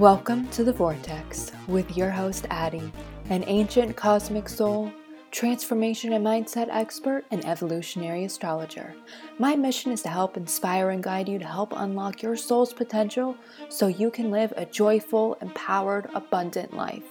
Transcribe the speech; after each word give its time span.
Welcome 0.00 0.48
to 0.52 0.64
the 0.64 0.72
Vortex 0.72 1.52
with 1.68 1.94
your 1.94 2.08
host, 2.08 2.46
Addie, 2.48 2.90
an 3.28 3.44
ancient 3.46 3.96
cosmic 3.96 4.48
soul, 4.48 4.90
transformation 5.30 6.14
and 6.14 6.24
mindset 6.24 6.68
expert, 6.70 7.26
and 7.30 7.44
evolutionary 7.44 8.24
astrologer. 8.24 8.94
My 9.38 9.54
mission 9.56 9.92
is 9.92 10.00
to 10.04 10.08
help 10.08 10.38
inspire 10.38 10.88
and 10.88 11.02
guide 11.02 11.28
you 11.28 11.38
to 11.38 11.44
help 11.44 11.74
unlock 11.76 12.22
your 12.22 12.34
soul's 12.34 12.72
potential 12.72 13.36
so 13.68 13.88
you 13.88 14.10
can 14.10 14.30
live 14.30 14.54
a 14.56 14.64
joyful, 14.64 15.34
empowered, 15.42 16.08
abundant 16.14 16.74
life. 16.74 17.04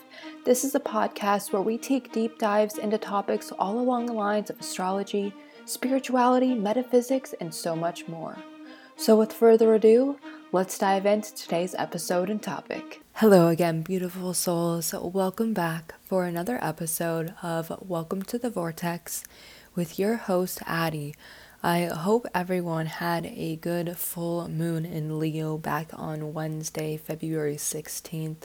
This 0.44 0.64
is 0.64 0.73
a 0.73 0.80
podcast 0.80 1.53
where 1.53 1.62
we 1.62 1.78
take 1.78 2.12
deep 2.12 2.40
dives 2.40 2.80
into 2.80 2.98
topics 2.98 3.52
all 3.59 3.80
along 3.80 4.08
the 4.08 4.14
lines 4.14 4.50
of 4.50 4.59
astrology, 4.59 5.31
spirituality, 5.66 6.56
metaphysics, 6.56 7.36
and 7.40 7.53
so 7.53 7.76
much 7.76 8.08
more. 8.08 8.36
So, 8.95 9.16
with 9.16 9.31
further 9.31 9.76
ado, 9.76 10.17
let's 10.52 10.80
dive 10.80 11.05
into 11.05 11.34
today's 11.35 11.76
episode 11.77 12.27
and 12.27 12.41
topic. 12.41 13.02
Hello 13.13 13.49
again, 13.49 13.84
beautiful 13.84 14.34
souls. 14.34 14.95
Welcome 14.99 15.53
back 15.53 15.94
for 16.02 16.25
another 16.25 16.58
episode 16.63 17.35
of 17.44 17.72
Welcome 17.88 18.23
to 18.23 18.39
the 18.39 18.49
Vortex 18.49 19.23
with 19.75 19.99
your 19.99 20.16
host, 20.16 20.59
Addie. 20.66 21.13
I 21.62 21.84
hope 21.84 22.25
everyone 22.34 22.88
had 22.88 23.27
a 23.27 23.58
good 23.58 23.95
full 23.95 24.48
moon 24.48 24.85
in 24.85 25.20
Leo 25.20 25.58
back 25.58 25.89
on 25.94 26.34
Wednesday, 26.34 26.97
February 26.97 27.58
16th. 27.58 28.44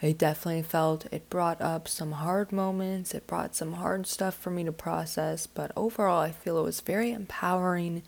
I 0.00 0.12
definitely 0.12 0.62
felt 0.62 1.06
it 1.10 1.28
brought 1.28 1.60
up 1.60 1.88
some 1.88 2.12
hard 2.12 2.52
moments, 2.52 3.12
it 3.12 3.26
brought 3.26 3.56
some 3.56 3.72
hard 3.72 4.06
stuff 4.06 4.36
for 4.36 4.50
me 4.50 4.62
to 4.64 4.72
process, 4.72 5.48
but 5.48 5.72
overall, 5.74 6.20
I 6.20 6.30
feel 6.30 6.58
it 6.58 6.62
was 6.62 6.80
very 6.80 7.10
empowering 7.10 8.02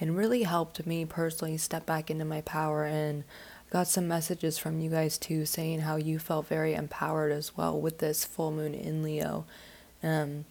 and 0.00 0.16
really 0.16 0.42
helped 0.44 0.86
me 0.86 1.04
personally 1.04 1.56
step 1.56 1.86
back 1.86 2.10
into 2.10 2.24
my 2.24 2.40
power 2.42 2.84
and 2.84 3.24
got 3.70 3.86
some 3.86 4.08
messages 4.08 4.58
from 4.58 4.80
you 4.80 4.90
guys 4.90 5.18
too 5.18 5.44
saying 5.44 5.80
how 5.80 5.96
you 5.96 6.18
felt 6.18 6.46
very 6.46 6.74
empowered 6.74 7.32
as 7.32 7.56
well 7.56 7.78
with 7.78 7.98
this 7.98 8.24
full 8.24 8.50
moon 8.50 8.74
in 8.74 9.02
Leo. 9.02 9.44
Um, 10.02 10.44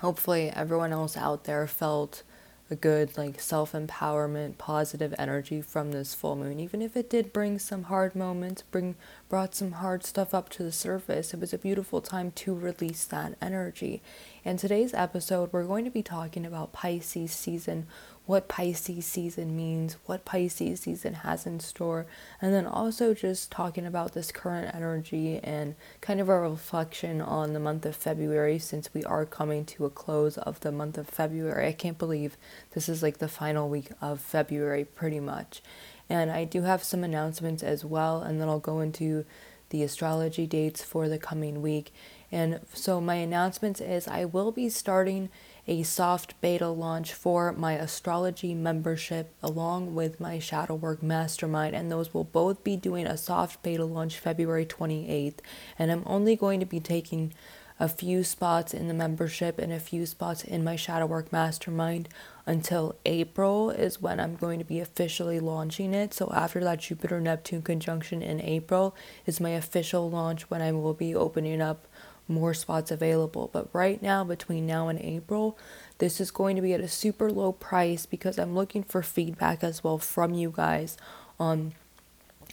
hopefully 0.00 0.50
everyone 0.54 0.92
else 0.92 1.16
out 1.16 1.44
there 1.44 1.66
felt 1.66 2.22
a 2.70 2.76
good 2.76 3.18
like 3.18 3.40
self-empowerment 3.40 4.56
positive 4.56 5.12
energy 5.18 5.60
from 5.60 5.90
this 5.90 6.14
full 6.14 6.36
moon 6.36 6.60
even 6.60 6.80
if 6.80 6.96
it 6.96 7.10
did 7.10 7.32
bring 7.32 7.58
some 7.58 7.84
hard 7.84 8.14
moments 8.14 8.62
bring 8.70 8.94
brought 9.28 9.54
some 9.54 9.72
hard 9.72 10.04
stuff 10.04 10.32
up 10.32 10.48
to 10.48 10.62
the 10.62 10.70
surface 10.70 11.34
it 11.34 11.40
was 11.40 11.52
a 11.52 11.58
beautiful 11.58 12.00
time 12.00 12.30
to 12.30 12.54
release 12.54 13.04
that 13.04 13.36
energy 13.42 14.00
in 14.44 14.56
today's 14.56 14.94
episode 14.94 15.52
we're 15.52 15.64
going 15.64 15.84
to 15.84 15.90
be 15.90 16.02
talking 16.02 16.46
about 16.46 16.72
pisces 16.72 17.32
season 17.32 17.88
what 18.30 18.46
Pisces 18.46 19.04
season 19.06 19.56
means, 19.56 19.96
what 20.06 20.24
Pisces 20.24 20.82
season 20.82 21.14
has 21.14 21.46
in 21.46 21.58
store, 21.58 22.06
and 22.40 22.54
then 22.54 22.64
also 22.64 23.12
just 23.12 23.50
talking 23.50 23.84
about 23.84 24.12
this 24.12 24.30
current 24.30 24.72
energy 24.72 25.40
and 25.42 25.74
kind 26.00 26.20
of 26.20 26.28
a 26.28 26.38
reflection 26.38 27.20
on 27.20 27.54
the 27.54 27.58
month 27.58 27.84
of 27.84 27.96
February 27.96 28.56
since 28.56 28.94
we 28.94 29.02
are 29.02 29.26
coming 29.26 29.64
to 29.64 29.84
a 29.84 29.90
close 29.90 30.38
of 30.38 30.60
the 30.60 30.70
month 30.70 30.96
of 30.96 31.08
February. 31.08 31.66
I 31.66 31.72
can't 31.72 31.98
believe 31.98 32.36
this 32.70 32.88
is 32.88 33.02
like 33.02 33.18
the 33.18 33.26
final 33.26 33.68
week 33.68 33.90
of 34.00 34.20
February, 34.20 34.84
pretty 34.84 35.18
much. 35.18 35.60
And 36.08 36.30
I 36.30 36.44
do 36.44 36.62
have 36.62 36.84
some 36.84 37.02
announcements 37.02 37.64
as 37.64 37.84
well, 37.84 38.22
and 38.22 38.40
then 38.40 38.48
I'll 38.48 38.60
go 38.60 38.78
into 38.78 39.24
the 39.70 39.82
astrology 39.82 40.46
dates 40.46 40.84
for 40.84 41.08
the 41.08 41.18
coming 41.18 41.60
week. 41.62 41.92
And 42.30 42.60
so, 42.74 43.00
my 43.00 43.16
announcements 43.16 43.80
is 43.80 44.06
I 44.06 44.24
will 44.24 44.52
be 44.52 44.68
starting 44.68 45.30
a 45.70 45.84
soft 45.84 46.38
beta 46.40 46.68
launch 46.68 47.12
for 47.12 47.52
my 47.52 47.74
astrology 47.74 48.54
membership 48.54 49.32
along 49.40 49.94
with 49.94 50.18
my 50.18 50.36
shadow 50.36 50.74
work 50.74 51.00
mastermind 51.00 51.76
and 51.76 51.92
those 51.92 52.12
will 52.12 52.24
both 52.24 52.64
be 52.64 52.76
doing 52.76 53.06
a 53.06 53.16
soft 53.16 53.62
beta 53.62 53.84
launch 53.84 54.18
February 54.18 54.66
28th 54.66 55.38
and 55.78 55.92
I'm 55.92 56.02
only 56.06 56.34
going 56.34 56.58
to 56.58 56.66
be 56.66 56.80
taking 56.80 57.32
a 57.78 57.88
few 57.88 58.24
spots 58.24 58.74
in 58.74 58.88
the 58.88 58.94
membership 58.94 59.60
and 59.60 59.72
a 59.72 59.78
few 59.78 60.06
spots 60.06 60.42
in 60.42 60.64
my 60.64 60.74
shadow 60.74 61.06
work 61.06 61.32
mastermind 61.32 62.08
until 62.46 62.96
April 63.06 63.70
is 63.70 64.02
when 64.02 64.18
I'm 64.18 64.34
going 64.34 64.58
to 64.58 64.64
be 64.64 64.80
officially 64.80 65.38
launching 65.38 65.94
it. 65.94 66.12
So 66.12 66.32
after 66.34 66.64
that 66.64 66.80
Jupiter 66.80 67.20
Neptune 67.20 67.62
conjunction 67.62 68.22
in 68.22 68.40
April 68.40 68.96
is 69.24 69.40
my 69.40 69.50
official 69.50 70.10
launch 70.10 70.50
when 70.50 70.60
I 70.60 70.72
will 70.72 70.94
be 70.94 71.14
opening 71.14 71.62
up 71.62 71.86
more 72.30 72.54
spots 72.54 72.90
available. 72.90 73.50
But 73.52 73.68
right 73.72 74.00
now, 74.00 74.24
between 74.24 74.66
now 74.66 74.88
and 74.88 74.98
April, 75.00 75.58
this 75.98 76.20
is 76.20 76.30
going 76.30 76.56
to 76.56 76.62
be 76.62 76.72
at 76.72 76.80
a 76.80 76.88
super 76.88 77.30
low 77.30 77.52
price 77.52 78.06
because 78.06 78.38
I'm 78.38 78.54
looking 78.54 78.82
for 78.82 79.02
feedback 79.02 79.62
as 79.62 79.84
well 79.84 79.98
from 79.98 80.32
you 80.32 80.52
guys 80.54 80.96
on 81.38 81.74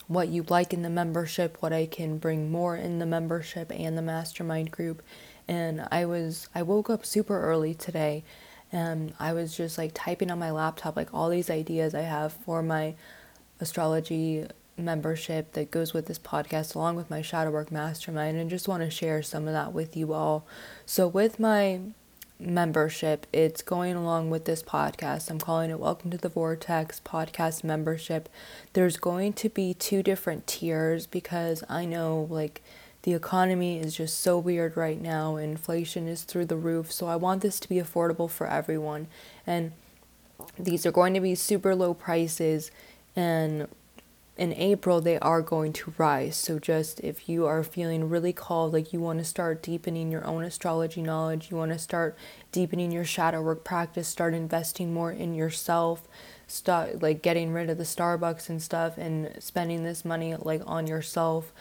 what 0.07 0.29
you 0.29 0.45
like 0.49 0.73
in 0.73 0.81
the 0.81 0.89
membership, 0.89 1.57
what 1.61 1.73
I 1.73 1.85
can 1.85 2.17
bring 2.17 2.51
more 2.51 2.75
in 2.75 2.99
the 2.99 3.05
membership 3.05 3.71
and 3.71 3.97
the 3.97 4.01
mastermind 4.01 4.71
group. 4.71 5.01
And 5.47 5.87
I 5.91 6.05
was 6.05 6.49
I 6.55 6.61
woke 6.63 6.89
up 6.89 7.05
super 7.05 7.41
early 7.41 7.73
today 7.73 8.23
and 8.71 9.13
I 9.19 9.33
was 9.33 9.55
just 9.55 9.77
like 9.77 9.91
typing 9.93 10.31
on 10.31 10.39
my 10.39 10.51
laptop 10.51 10.95
like 10.95 11.13
all 11.13 11.29
these 11.29 11.49
ideas 11.49 11.95
I 11.95 12.01
have 12.01 12.33
for 12.33 12.61
my 12.61 12.95
astrology 13.59 14.45
membership 14.77 15.53
that 15.53 15.71
goes 15.71 15.93
with 15.93 16.05
this 16.05 16.19
podcast 16.19 16.75
along 16.75 16.95
with 16.95 17.09
my 17.09 17.21
shadow 17.21 17.51
work 17.51 17.71
mastermind 17.71 18.37
and 18.37 18.49
just 18.49 18.67
want 18.67 18.83
to 18.83 18.89
share 18.89 19.23
some 19.23 19.47
of 19.47 19.53
that 19.53 19.73
with 19.73 19.97
you 19.97 20.13
all. 20.13 20.45
So 20.85 21.07
with 21.07 21.39
my 21.39 21.81
membership, 22.39 23.25
it's 23.33 23.61
going 23.61 23.95
along 23.95 24.29
with 24.29 24.45
this 24.45 24.61
podcast. 24.61 25.29
I'm 25.29 25.39
calling 25.39 25.71
it 25.71 25.79
Welcome 25.79 26.11
to 26.11 26.17
the 26.17 26.29
Vortex 26.29 27.01
podcast 27.03 27.63
membership. 27.63 28.29
There's 28.73 28.97
going 28.97 29.33
to 29.33 29.49
be 29.49 29.73
two 29.73 30.03
different 30.03 30.45
tiers 30.45 31.07
because 31.07 31.63
I 31.67 31.85
know 31.85 32.27
like 32.29 32.61
the 33.01 33.13
economy 33.13 33.79
is 33.79 33.95
just 33.95 34.19
so 34.19 34.37
weird 34.37 34.77
right 34.77 35.01
now. 35.01 35.37
Inflation 35.37 36.07
is 36.07 36.23
through 36.23 36.45
the 36.45 36.55
roof. 36.55 36.91
So 36.91 37.07
I 37.07 37.15
want 37.15 37.41
this 37.41 37.59
to 37.61 37.69
be 37.69 37.77
affordable 37.77 38.29
for 38.29 38.47
everyone. 38.47 39.07
And 39.45 39.71
these 40.59 40.85
are 40.85 40.91
going 40.91 41.13
to 41.15 41.19
be 41.19 41.33
super 41.33 41.73
low 41.73 41.93
prices 41.93 42.69
and 43.15 43.67
in 44.37 44.53
April 44.53 45.01
they 45.01 45.17
are 45.19 45.41
going 45.41 45.73
to 45.73 45.93
rise. 45.97 46.35
So 46.35 46.59
just 46.59 46.99
if 47.01 47.27
you 47.27 47.45
are 47.45 47.63
feeling 47.63 48.09
really 48.09 48.33
called, 48.33 48.73
like 48.73 48.93
you 48.93 48.99
want 48.99 49.19
to 49.19 49.25
start 49.25 49.63
deepening 49.63 50.11
your 50.11 50.25
own 50.25 50.43
astrology 50.43 51.01
knowledge, 51.01 51.49
you 51.49 51.57
want 51.57 51.71
to 51.71 51.79
start 51.79 52.17
deepening 52.51 52.91
your 52.91 53.05
shadow 53.05 53.41
work 53.41 53.63
practice, 53.63 54.07
start 54.07 54.33
investing 54.33 54.93
more 54.93 55.11
in 55.11 55.33
yourself, 55.33 56.07
start 56.47 57.01
like 57.01 57.21
getting 57.21 57.51
rid 57.51 57.69
of 57.69 57.77
the 57.77 57.83
Starbucks 57.83 58.49
and 58.49 58.61
stuff 58.61 58.97
and 58.97 59.31
spending 59.39 59.83
this 59.83 60.05
money 60.05 60.35
like 60.35 60.61
on 60.65 60.87
yourself, 60.87 61.51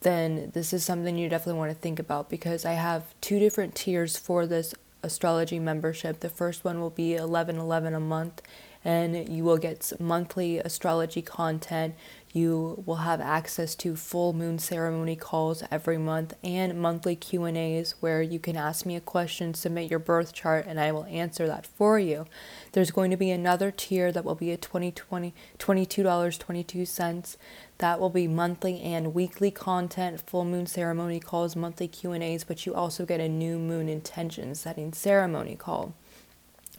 then 0.00 0.50
this 0.54 0.72
is 0.72 0.84
something 0.84 1.18
you 1.18 1.28
definitely 1.28 1.58
want 1.58 1.72
to 1.72 1.78
think 1.78 1.98
about 1.98 2.30
because 2.30 2.64
I 2.64 2.74
have 2.74 3.14
two 3.20 3.38
different 3.38 3.74
tiers 3.74 4.16
for 4.16 4.46
this 4.46 4.74
astrology 5.02 5.58
membership. 5.58 6.20
The 6.20 6.28
first 6.28 6.64
one 6.64 6.80
will 6.80 6.90
be 6.90 7.12
1111 7.12 7.94
a 7.94 8.00
month 8.00 8.42
and 8.86 9.28
you 9.28 9.42
will 9.42 9.58
get 9.58 9.92
monthly 9.98 10.58
astrology 10.60 11.20
content. 11.20 11.96
You 12.32 12.84
will 12.86 12.96
have 12.96 13.20
access 13.20 13.74
to 13.76 13.96
full 13.96 14.32
moon 14.32 14.60
ceremony 14.60 15.16
calls 15.16 15.64
every 15.72 15.98
month 15.98 16.34
and 16.44 16.80
monthly 16.80 17.16
Q&As 17.16 17.96
where 17.98 18.22
you 18.22 18.38
can 18.38 18.56
ask 18.56 18.86
me 18.86 18.94
a 18.94 19.00
question, 19.00 19.54
submit 19.54 19.90
your 19.90 19.98
birth 19.98 20.32
chart 20.32 20.66
and 20.68 20.78
I 20.78 20.92
will 20.92 21.06
answer 21.06 21.48
that 21.48 21.66
for 21.66 21.98
you. 21.98 22.26
There's 22.72 22.92
going 22.92 23.10
to 23.10 23.16
be 23.16 23.32
another 23.32 23.72
tier 23.72 24.12
that 24.12 24.24
will 24.24 24.36
be 24.36 24.52
a 24.52 24.56
$20, 24.56 24.92
$22.22. 25.58 27.36
That 27.78 27.98
will 27.98 28.10
be 28.10 28.28
monthly 28.28 28.80
and 28.82 29.14
weekly 29.14 29.50
content, 29.50 30.20
full 30.20 30.44
moon 30.44 30.66
ceremony 30.66 31.18
calls, 31.18 31.56
monthly 31.56 31.88
Q&As, 31.88 32.44
but 32.44 32.64
you 32.64 32.72
also 32.72 33.04
get 33.04 33.18
a 33.18 33.28
new 33.28 33.58
moon 33.58 33.88
intention 33.88 34.54
setting 34.54 34.92
ceremony 34.92 35.56
call. 35.56 35.92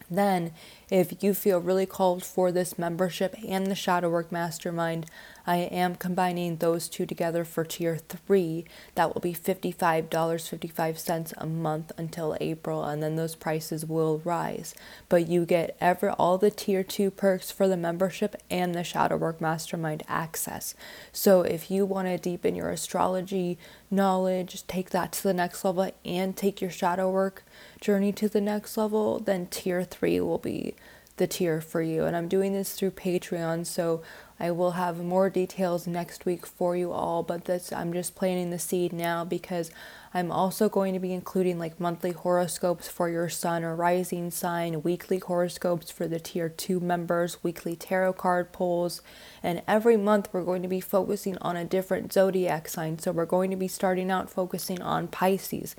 Then, 0.10 0.54
if 0.90 1.22
you 1.22 1.34
feel 1.34 1.60
really 1.60 1.86
called 1.86 2.24
for 2.24 2.50
this 2.52 2.80
membership 2.80 3.36
and 3.46 3.68
the 3.68 3.76
Shadow 3.76 4.10
Work 4.10 4.32
Mastermind, 4.32 5.06
I 5.46 5.58
am 5.58 5.96
combining 5.96 6.58
those 6.58 6.90
two 6.90 7.06
together 7.06 7.46
for 7.46 7.64
tier 7.64 7.98
three. 7.98 8.66
That 8.96 9.14
will 9.14 9.22
be 9.22 9.34
$55.55 9.34 11.34
a 11.38 11.46
month 11.46 11.92
until 11.98 12.38
April, 12.40 12.84
and 12.84 13.04
then 13.04 13.16
those 13.16 13.36
prices 13.36 13.86
will 13.86 14.22
rise. 14.26 14.74
But 15.10 15.28
you 15.28 15.46
get 15.46 15.78
ever 15.80 16.12
all 16.12 16.38
the 16.38 16.52
tier 16.52 16.84
two 16.84 17.12
perks 17.12 17.52
for 17.52 17.68
the 17.68 17.78
membership 17.78 18.36
and 18.50 18.76
the 18.76 18.84
Shadow 18.84 19.18
Work 19.18 19.42
Mastermind 19.42 20.04
access. 20.08 20.76
So 21.12 21.42
if 21.42 21.72
you 21.72 21.86
want 21.86 22.08
to 22.08 22.18
deepen 22.18 22.56
your 22.56 22.70
astrology 22.70 23.58
knowledge, 23.90 24.66
take 24.68 24.90
that 24.90 25.14
to 25.14 25.24
the 25.24 25.34
next 25.34 25.64
level, 25.64 25.90
and 26.04 26.36
take 26.36 26.62
your 26.62 26.72
shadow 26.72 27.10
work 27.10 27.44
journey 27.80 28.12
to 28.12 28.28
the 28.28 28.42
next 28.42 28.78
level, 28.78 29.20
then 29.20 29.48
tier 29.48 29.84
three 29.84 30.20
will 30.20 30.38
be 30.38 30.76
the 31.18 31.28
tier 31.28 31.62
for 31.62 31.82
you. 31.82 32.06
And 32.06 32.16
I'm 32.16 32.28
doing 32.28 32.54
this 32.54 32.74
through 32.74 32.92
Patreon, 32.92 33.66
so 33.66 34.02
I 34.40 34.52
will 34.52 34.72
have 34.72 35.04
more 35.04 35.30
details 35.30 35.88
next 35.88 36.26
week 36.26 36.46
for 36.46 36.76
you 36.76 36.92
all, 36.92 37.24
but 37.24 37.46
this 37.46 37.74
I'm 37.74 37.92
just 37.92 38.16
planting 38.16 38.52
the 38.52 38.60
seed 38.60 38.94
now 38.94 39.26
because 39.26 39.72
I'm 40.14 40.32
also 40.32 40.70
going 40.70 40.94
to 40.94 41.00
be 41.00 41.12
including 41.12 41.58
like 41.58 41.80
monthly 41.80 42.12
horoscopes 42.12 42.88
for 42.88 43.10
your 43.10 43.30
sun 43.30 43.64
or 43.64 43.76
rising 43.76 44.30
sign, 44.30 44.84
weekly 44.84 45.18
horoscopes 45.18 45.90
for 45.90 46.08
the 46.08 46.20
tier 46.20 46.50
2 46.50 46.80
members, 46.80 47.44
weekly 47.44 47.76
tarot 47.76 48.14
card 48.14 48.52
pulls, 48.52 49.02
and 49.42 49.64
every 49.68 49.98
month 49.98 50.30
we're 50.32 50.44
going 50.44 50.62
to 50.62 50.68
be 50.68 50.80
focusing 50.80 51.38
on 51.40 51.58
a 51.58 51.66
different 51.66 52.14
zodiac 52.14 52.68
sign. 52.68 53.00
So 53.00 53.12
we're 53.12 53.26
going 53.26 53.50
to 53.50 53.58
be 53.58 53.68
starting 53.68 54.12
out 54.12 54.30
focusing 54.30 54.82
on 54.82 55.08
Pisces. 55.08 55.76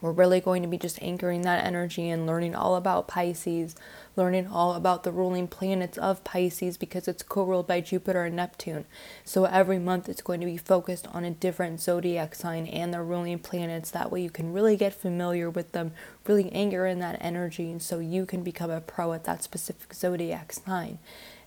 We're 0.00 0.12
really 0.12 0.40
going 0.40 0.62
to 0.62 0.68
be 0.68 0.78
just 0.78 1.02
anchoring 1.02 1.42
that 1.42 1.64
energy 1.64 2.08
and 2.08 2.26
learning 2.26 2.54
all 2.54 2.76
about 2.76 3.08
Pisces, 3.08 3.74
learning 4.16 4.46
all 4.46 4.74
about 4.74 5.02
the 5.02 5.10
ruling 5.10 5.48
planets 5.48 5.98
of 5.98 6.22
Pisces 6.22 6.76
because 6.76 7.08
it's 7.08 7.22
co 7.22 7.44
ruled 7.44 7.66
by 7.66 7.80
Jupiter 7.80 8.24
and 8.24 8.36
Neptune. 8.36 8.84
So 9.24 9.44
every 9.44 9.78
month 9.78 10.08
it's 10.08 10.22
going 10.22 10.40
to 10.40 10.46
be 10.46 10.56
focused 10.56 11.08
on 11.08 11.24
a 11.24 11.30
different 11.30 11.80
zodiac 11.80 12.34
sign 12.34 12.66
and 12.66 12.94
the 12.94 13.02
ruling 13.02 13.40
planets. 13.40 13.90
That 13.90 14.12
way 14.12 14.22
you 14.22 14.30
can 14.30 14.52
really 14.52 14.76
get 14.76 14.94
familiar 14.94 15.50
with 15.50 15.72
them, 15.72 15.92
really 16.26 16.50
anchor 16.52 16.86
in 16.86 17.00
that 17.00 17.18
energy, 17.20 17.70
and 17.70 17.82
so 17.82 17.98
you 17.98 18.24
can 18.24 18.42
become 18.42 18.70
a 18.70 18.80
pro 18.80 19.12
at 19.12 19.24
that 19.24 19.42
specific 19.42 19.94
zodiac 19.94 20.52
sign. 20.52 20.98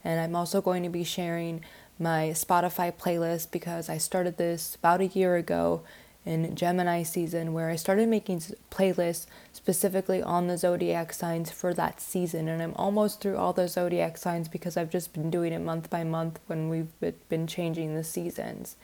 And 0.03 0.19
I'm 0.19 0.35
also 0.35 0.61
going 0.61 0.83
to 0.83 0.89
be 0.89 1.03
sharing 1.03 1.61
my 1.99 2.29
Spotify 2.29 2.91
playlist 2.91 3.51
because 3.51 3.87
I 3.87 3.97
started 3.97 4.37
this 4.37 4.75
about 4.75 5.01
a 5.01 5.07
year 5.07 5.35
ago 5.35 5.83
in 6.25 6.55
Gemini 6.55 7.03
season 7.03 7.53
where 7.53 7.69
I 7.69 7.75
started 7.75 8.07
making 8.07 8.43
playlists 8.69 9.25
specifically 9.53 10.21
on 10.21 10.47
the 10.47 10.57
zodiac 10.57 11.13
signs 11.13 11.49
for 11.49 11.73
that 11.73 11.99
season. 11.99 12.47
And 12.47 12.61
I'm 12.61 12.73
almost 12.75 13.21
through 13.21 13.37
all 13.37 13.53
the 13.53 13.67
zodiac 13.67 14.17
signs 14.17 14.47
because 14.47 14.77
I've 14.77 14.91
just 14.91 15.13
been 15.13 15.31
doing 15.31 15.51
it 15.51 15.59
month 15.59 15.89
by 15.89 16.03
month 16.03 16.39
when 16.47 16.69
we've 16.69 16.91
been 17.29 17.47
changing 17.47 17.95
the 17.95 18.03
seasons. 18.03 18.75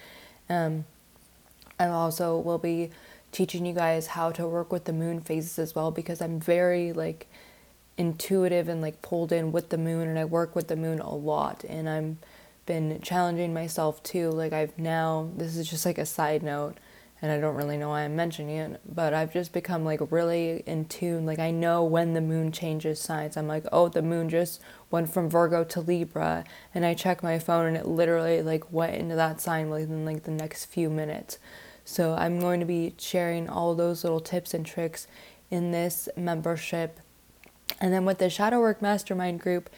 Um, 0.49 0.85
I 1.79 1.87
also 1.87 2.37
will 2.37 2.57
be 2.57 2.89
teaching 3.31 3.65
you 3.65 3.73
guys 3.73 4.07
how 4.07 4.31
to 4.31 4.47
work 4.47 4.71
with 4.71 4.85
the 4.85 4.93
moon 4.93 5.21
phases 5.21 5.59
as 5.59 5.75
well 5.75 5.91
because 5.91 6.21
I'm 6.21 6.39
very 6.39 6.91
like 6.91 7.27
intuitive 7.97 8.67
and 8.67 8.81
like 8.81 9.01
pulled 9.01 9.31
in 9.31 9.51
with 9.51 9.69
the 9.69 9.77
moon 9.77 10.07
and 10.07 10.17
I 10.17 10.25
work 10.25 10.55
with 10.55 10.69
the 10.69 10.75
moon 10.75 10.99
a 10.99 11.13
lot 11.13 11.63
and 11.67 11.89
I'm 11.89 12.19
been 12.65 12.99
challenging 13.01 13.53
myself 13.53 14.03
too 14.03 14.29
like 14.29 14.53
I've 14.53 14.77
now 14.77 15.29
this 15.37 15.55
is 15.55 15.69
just 15.69 15.85
like 15.85 15.97
a 15.97 16.05
side 16.05 16.43
note 16.43 16.77
and 17.21 17.31
I 17.31 17.39
don't 17.39 17.55
really 17.55 17.77
know 17.77 17.89
why 17.89 18.01
I'm 18.01 18.15
mentioning 18.15 18.57
it, 18.57 18.81
but 18.85 19.13
I've 19.13 19.33
just 19.33 19.51
become 19.51 19.83
like 19.83 19.99
really 20.11 20.63
in 20.65 20.85
tune. 20.85 21.25
Like 21.25 21.39
I 21.39 21.51
know 21.51 21.83
when 21.83 22.13
the 22.13 22.21
moon 22.21 22.51
changes 22.51 22.99
signs. 22.99 23.35
I'm 23.35 23.47
like, 23.47 23.65
oh, 23.71 23.89
the 23.89 24.03
moon 24.03 24.29
just 24.29 24.61
went 24.91 25.11
from 25.11 25.29
Virgo 25.29 25.63
to 25.63 25.81
Libra, 25.81 26.43
and 26.75 26.85
I 26.85 26.93
check 26.93 27.23
my 27.23 27.39
phone 27.39 27.65
and 27.65 27.77
it 27.77 27.87
literally 27.87 28.41
like 28.41 28.71
went 28.71 28.95
into 28.95 29.15
that 29.15 29.41
sign 29.41 29.69
within 29.69 30.05
like 30.05 30.23
the 30.23 30.31
next 30.31 30.65
few 30.65 30.89
minutes. 30.89 31.39
So 31.83 32.13
I'm 32.13 32.39
going 32.39 32.59
to 32.59 32.65
be 32.65 32.93
sharing 32.97 33.49
all 33.49 33.73
those 33.73 34.03
little 34.03 34.19
tips 34.19 34.53
and 34.53 34.65
tricks 34.65 35.07
in 35.49 35.71
this 35.71 36.09
membership. 36.15 36.99
And 37.79 37.93
then 37.93 38.05
with 38.05 38.17
the 38.17 38.29
Shadow 38.29 38.59
Work 38.59 38.81
Mastermind 38.81 39.39
group, 39.39 39.69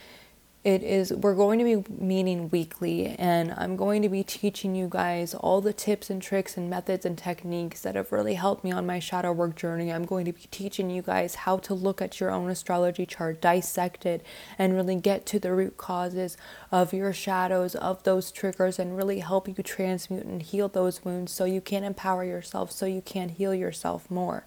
it 0.63 0.83
is 0.83 1.13
we're 1.13 1.35
going 1.35 1.57
to 1.59 1.65
be 1.65 1.94
meeting 2.03 2.50
weekly 2.50 3.07
and 3.17 3.53
i'm 3.57 3.77
going 3.77 4.01
to 4.01 4.09
be 4.09 4.23
teaching 4.23 4.75
you 4.75 4.88
guys 4.89 5.33
all 5.33 5.61
the 5.61 5.71
tips 5.71 6.09
and 6.09 6.21
tricks 6.21 6.57
and 6.57 6.69
methods 6.69 7.06
and 7.06 7.17
techniques 7.17 7.81
that 7.81 7.95
have 7.95 8.11
really 8.11 8.33
helped 8.33 8.63
me 8.63 8.71
on 8.71 8.85
my 8.85 9.00
shadow 9.00 9.31
work 9.31 9.56
journey. 9.56 9.91
I'm 9.91 10.06
going 10.06 10.25
to 10.25 10.33
be 10.33 10.47
teaching 10.51 10.89
you 10.89 11.01
guys 11.01 11.35
how 11.35 11.57
to 11.57 11.73
look 11.73 12.01
at 12.01 12.19
your 12.19 12.31
own 12.31 12.50
astrology 12.50 13.06
chart 13.06 13.41
dissect 13.41 14.06
it 14.06 14.25
and 14.57 14.75
really 14.75 14.95
get 14.95 15.25
to 15.27 15.39
the 15.39 15.53
root 15.53 15.77
causes 15.77 16.38
of 16.71 16.94
your 16.94 17.13
shadows 17.13 17.75
of 17.75 18.03
those 18.03 18.31
triggers 18.31 18.79
and 18.79 18.97
really 18.97 19.19
help 19.19 19.47
you 19.47 19.53
transmute 19.56 20.25
and 20.25 20.44
heal 20.44 20.67
those 20.67 21.03
wounds 21.03 21.31
so 21.31 21.45
you 21.45 21.61
can 21.61 21.83
empower 21.83 22.23
yourself 22.23 22.71
so 22.71 22.85
you 22.85 23.01
can 23.01 23.29
heal 23.29 23.53
yourself 23.53 24.09
more. 24.09 24.45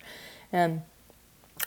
And 0.53 0.83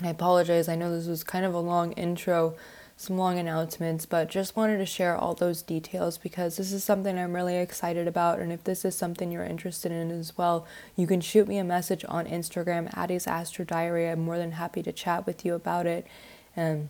i 0.03 0.09
apologize 0.09 0.67
i 0.67 0.75
know 0.75 0.93
this 0.93 1.07
was 1.07 1.23
kind 1.23 1.45
of 1.45 1.53
a 1.53 1.59
long 1.59 1.93
intro 1.93 2.53
some 2.97 3.17
long 3.17 3.37
announcements, 3.37 4.05
but 4.05 4.29
just 4.29 4.55
wanted 4.55 4.77
to 4.77 4.85
share 4.85 5.17
all 5.17 5.33
those 5.33 5.61
details 5.61 6.17
because 6.17 6.55
this 6.55 6.71
is 6.71 6.83
something 6.83 7.17
I'm 7.17 7.33
really 7.33 7.57
excited 7.57 8.07
about. 8.07 8.39
And 8.39 8.53
if 8.53 8.63
this 8.63 8.85
is 8.85 8.95
something 8.95 9.31
you're 9.31 9.43
interested 9.43 9.91
in 9.91 10.11
as 10.11 10.37
well, 10.37 10.65
you 10.95 11.05
can 11.05 11.19
shoot 11.19 11.47
me 11.47 11.57
a 11.57 11.63
message 11.63 12.05
on 12.07 12.25
Instagram, 12.25 12.89
Addie's 12.95 13.27
Astro 13.27 13.65
Diary. 13.65 14.09
I'm 14.09 14.21
more 14.21 14.37
than 14.37 14.53
happy 14.53 14.81
to 14.83 14.93
chat 14.93 15.25
with 15.25 15.43
you 15.43 15.55
about 15.55 15.85
it 15.85 16.07
and 16.55 16.87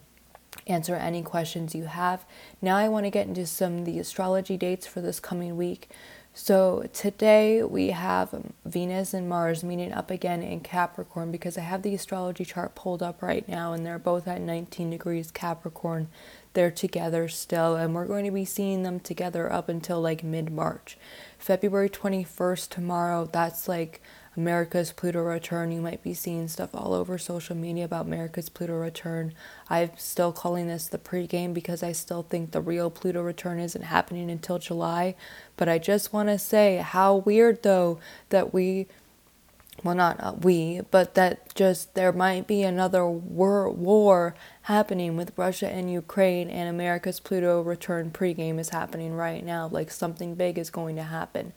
answer 0.67 0.95
any 0.95 1.23
questions 1.23 1.73
you 1.73 1.85
have. 1.85 2.23
Now, 2.61 2.77
I 2.77 2.87
want 2.87 3.05
to 3.05 3.09
get 3.09 3.27
into 3.27 3.45
some 3.47 3.79
of 3.79 3.85
the 3.85 3.99
astrology 3.99 4.57
dates 4.57 4.85
for 4.85 5.01
this 5.01 5.19
coming 5.19 5.57
week. 5.57 5.89
So 6.37 6.89
today 6.91 7.63
we 7.63 7.91
have 7.91 8.35
Venus 8.65 9.13
and 9.13 9.29
Mars 9.29 9.63
meeting 9.63 9.93
up 9.93 10.11
again 10.11 10.43
in 10.43 10.59
Capricorn 10.59 11.31
because 11.31 11.57
I 11.57 11.61
have 11.61 11.81
the 11.81 11.95
astrology 11.95 12.43
chart 12.43 12.75
pulled 12.75 13.01
up 13.01 13.21
right 13.21 13.47
now 13.47 13.71
and 13.71 13.85
they're 13.85 13.97
both 13.97 14.27
at 14.27 14.41
19 14.41 14.89
degrees 14.89 15.31
Capricorn. 15.31 16.09
They're 16.51 16.71
together 16.71 17.29
still 17.29 17.77
and 17.77 17.95
we're 17.95 18.05
going 18.05 18.25
to 18.25 18.31
be 18.31 18.43
seeing 18.43 18.83
them 18.83 18.99
together 18.99 19.49
up 19.49 19.69
until 19.69 20.01
like 20.01 20.25
mid 20.25 20.51
March. 20.51 20.97
February 21.39 21.87
21st 21.89 22.67
tomorrow, 22.67 23.29
that's 23.31 23.69
like 23.69 24.01
America's 24.37 24.91
Pluto 24.91 25.21
return. 25.21 25.71
You 25.71 25.81
might 25.81 26.03
be 26.03 26.13
seeing 26.13 26.47
stuff 26.47 26.71
all 26.73 26.93
over 26.93 27.17
social 27.17 27.55
media 27.55 27.85
about 27.85 28.05
America's 28.05 28.49
Pluto 28.49 28.73
return. 28.73 29.33
I'm 29.69 29.91
still 29.97 30.31
calling 30.31 30.67
this 30.67 30.87
the 30.87 30.97
pregame 30.97 31.53
because 31.53 31.81
I 31.81 31.93
still 31.93 32.23
think 32.23 32.51
the 32.51 32.61
real 32.61 32.89
Pluto 32.89 33.21
return 33.21 33.59
isn't 33.59 33.83
happening 33.83 34.29
until 34.29 34.59
July. 34.59 35.15
But 35.57 35.69
I 35.69 35.77
just 35.77 36.11
want 36.11 36.29
to 36.29 36.37
say 36.37 36.77
how 36.77 37.15
weird 37.15 37.63
though 37.63 37.99
that 38.29 38.53
we 38.53 38.87
well 39.83 39.95
not 39.95 40.21
uh, 40.23 40.33
we 40.41 40.81
but 40.89 41.15
that 41.15 41.53
just 41.53 41.95
there 41.95 42.13
might 42.13 42.47
be 42.47 42.63
another 42.63 43.05
war, 43.05 43.69
war 43.69 44.35
happening 44.63 45.17
with 45.17 45.37
Russia 45.37 45.67
and 45.67 45.91
Ukraine 45.91 46.49
and 46.49 46.69
America's 46.69 47.19
Pluto 47.19 47.61
return 47.61 48.09
pregame 48.09 48.57
is 48.57 48.69
happening 48.69 49.13
right 49.13 49.43
now 49.43 49.67
like 49.67 49.91
something 49.91 50.35
big 50.35 50.57
is 50.57 50.69
going 50.69 50.95
to 50.95 51.03
happen 51.03 51.51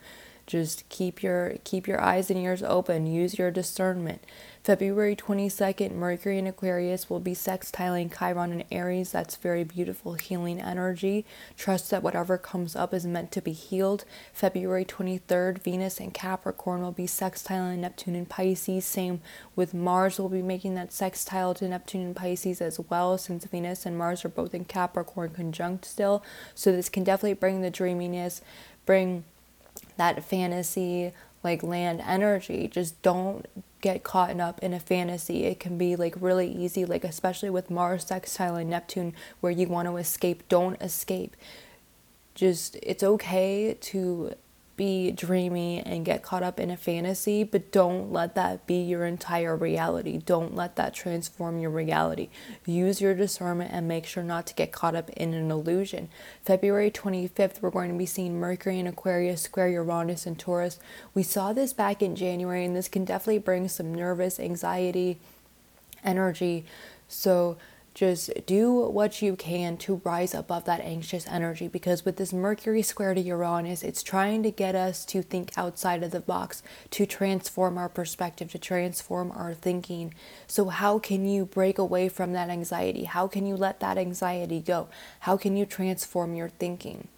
just 0.49 0.89
keep 0.89 1.23
your 1.23 1.59
keep 1.63 1.87
your 1.87 2.01
eyes 2.01 2.31
and 2.31 2.39
ears 2.41 2.63
open. 2.63 3.07
Use 3.07 3.39
your 3.39 3.51
discernment. 3.51 4.25
February 4.65 5.15
22nd 5.15 5.93
mercury 5.93 6.39
in 6.39 6.47
aquarius 6.47 7.09
will 7.09 7.21
be 7.21 7.35
sextiling 7.35 8.13
chiron 8.13 8.53
in 8.53 8.65
aries. 8.73 9.13
That's 9.13 9.37
very 9.37 9.63
beautiful 9.63 10.15
healing 10.15 10.61
energy. 10.61 11.25
Trust 11.57 11.91
that 11.91 12.03
whatever 12.03 12.37
comes 12.39 12.75
up 12.75 12.93
is 12.93 13.07
meant 13.07 13.31
to 13.33 13.43
be 13.43 13.53
healed. 13.53 14.05
February 14.33 14.85
23rd 14.85 15.63
venus 15.63 16.01
in 16.01 16.11
capricorn 16.11 16.83
will 16.83 16.93
be 16.93 17.07
sextiling 17.07 17.79
neptune 17.79 18.17
in 18.17 18.27
pisces. 18.27 18.85
Same 18.85 19.21
with 19.55 19.75
mars 19.75 20.19
will 20.19 20.29
be 20.31 20.43
making 20.43 20.75
that 20.75 20.93
sextile 20.93 21.55
to 21.55 21.69
neptune 21.69 22.03
in 22.03 22.15
pisces 22.15 22.61
as 22.61 22.81
well 22.91 23.17
since 23.19 23.45
venus 23.45 23.87
and 23.87 23.97
mars 23.97 24.25
are 24.25 24.31
both 24.31 24.55
in 24.55 24.65
capricorn 24.65 25.31
conjunct 25.31 25.85
still. 25.85 26.23
So 26.55 26.73
this 26.73 26.89
can 26.89 27.05
definitely 27.05 27.35
bring 27.35 27.61
the 27.61 27.71
dreaminess 27.71 28.41
bring 28.89 29.23
that 29.97 30.23
fantasy 30.25 31.13
like 31.43 31.63
land 31.63 32.03
energy. 32.05 32.69
Just 32.69 33.01
don't 33.03 33.47
get 33.81 34.03
caught 34.03 34.39
up 34.41 34.59
in 34.61 34.73
a 34.73 34.81
fantasy. 34.81 35.45
It 35.45 35.61
can 35.61 35.79
be 35.79 35.97
like 35.97 36.15
really 36.21 36.51
easy, 36.51 36.85
like 36.85 37.05
especially 37.05 37.51
with 37.51 37.71
Mars 37.71 38.05
sextile 38.05 38.57
and 38.57 38.71
Neptune, 38.71 39.15
where 39.41 39.53
you 39.53 39.69
want 39.69 39.89
to 39.89 39.97
escape. 39.97 40.49
Don't 40.49 40.81
escape. 40.83 41.37
Just 42.35 42.77
it's 42.83 43.03
okay 43.03 43.77
to 43.81 44.35
be 44.79 45.11
dreamy 45.11 45.81
and 45.81 46.07
get 46.07 46.23
caught 46.23 46.43
up 46.43 46.59
in 46.59 46.71
a 46.71 46.77
fantasy, 46.79 47.45
but 47.45 47.71
don't 47.71 48.11
let 48.11 48.35
that 48.37 48.67
be 48.67 48.81
your 48.81 49.05
entire 49.05 49.55
reality. 49.55 50.17
Don't 50.17 50.55
let 50.55 50.77
that 50.77 50.95
transform 50.95 51.59
your 51.59 51.71
reality. 51.71 52.31
Use 52.65 53.03
your 53.03 53.15
discernment 53.15 53.73
and 53.75 53.87
make 53.87 54.07
sure 54.07 54.23
not 54.23 54.47
to 54.47 54.55
get 54.55 54.73
caught 54.73 54.95
up 54.95 55.11
in 55.11 55.35
an 55.35 55.51
illusion. 55.51 56.09
February 56.43 56.91
25th, 56.91 57.61
we're 57.61 57.69
going 57.69 57.93
to 57.93 57.99
be 57.99 58.07
seeing 58.07 58.41
Mercury 58.41 58.79
in 58.79 58.87
Aquarius 58.87 59.43
square 59.43 59.69
Uranus 59.69 60.25
and 60.25 60.39
Taurus. 60.39 60.79
We 61.13 61.25
saw 61.25 61.53
this 61.53 61.75
back 61.75 62.01
in 62.01 62.17
January, 62.17 62.65
and 62.65 62.75
this 62.75 62.89
can 62.89 63.05
definitely 63.05 63.41
bring 63.41 63.69
some 63.69 63.95
nervous 63.95 64.41
anxiety 64.41 65.19
energy. 66.05 66.65
So, 67.09 67.57
just 67.99 68.31
do 68.47 68.73
what 68.73 69.21
you 69.23 69.35
can 69.35 69.77
to 69.77 70.01
rise 70.05 70.33
above 70.33 70.65
that 70.67 70.81
anxious 70.83 71.27
energy 71.27 71.67
because 71.67 72.05
with 72.05 72.17
this 72.17 72.33
Mercury 72.33 72.81
square 72.81 73.13
to 73.13 73.21
Uranus, 73.21 73.83
it's 73.83 74.05
trying 74.05 74.45
to 74.45 74.53
get 74.53 74.77
us 74.77 75.05
to 75.07 75.21
think 75.21 75.51
outside 75.59 76.05
of 76.05 76.13
the 76.13 76.21
box, 76.21 76.63
to 76.91 77.07
transform 77.07 77.77
our 77.77 77.89
perspective, 77.89 78.53
to 78.53 78.59
transform 78.59 79.33
our 79.33 79.53
thinking. 79.53 80.15
So, 80.47 80.69
how 80.69 81.01
can 81.01 81.27
you 81.27 81.45
break 81.45 81.77
away 81.77 82.09
from 82.09 82.35
that 82.35 82.51
anxiety? 82.51 83.03
How 83.03 83.27
can 83.27 83.45
you 83.47 83.57
let 83.57 83.81
that 83.81 83.99
anxiety 83.99 84.61
go? 84.61 84.87
How 85.21 85.37
can 85.37 85.57
you 85.57 85.67
transform 85.67 86.37
your 86.37 86.51
thinking? 86.51 87.09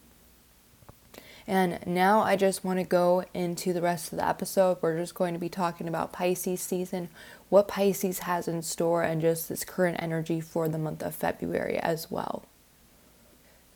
And 1.51 1.85
now 1.85 2.21
I 2.21 2.37
just 2.37 2.65
want 2.65 2.79
to 2.79 2.85
go 2.85 3.25
into 3.35 3.73
the 3.73 3.83
rest 3.83 4.13
of 4.13 4.19
the 4.19 4.29
episode. 4.29 4.79
We're 4.81 4.97
just 4.97 5.17
going 5.17 5.35
to 5.35 5.41
be 5.41 5.49
talking 5.49 5.89
about 5.89 6.13
Pisces 6.13 6.61
season, 6.61 7.09
what 7.49 7.67
Pisces 7.67 8.21
has 8.21 8.47
in 8.47 8.63
store, 8.63 9.03
and 9.03 9.21
just 9.21 9.49
this 9.49 9.65
current 9.65 10.01
energy 10.01 10.41
for 10.41 10.69
the 10.69 10.79
month 10.79 11.03
of 11.03 11.13
February 11.13 11.77
as 11.79 12.09
well. 12.09 12.45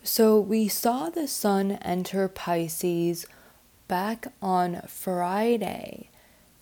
So 0.03 0.39
we 0.39 0.69
saw 0.69 1.09
the 1.09 1.27
sun 1.27 1.73
enter 1.81 2.29
Pisces 2.29 3.25
back 3.89 4.27
on 4.41 4.81
Friday. 4.87 6.09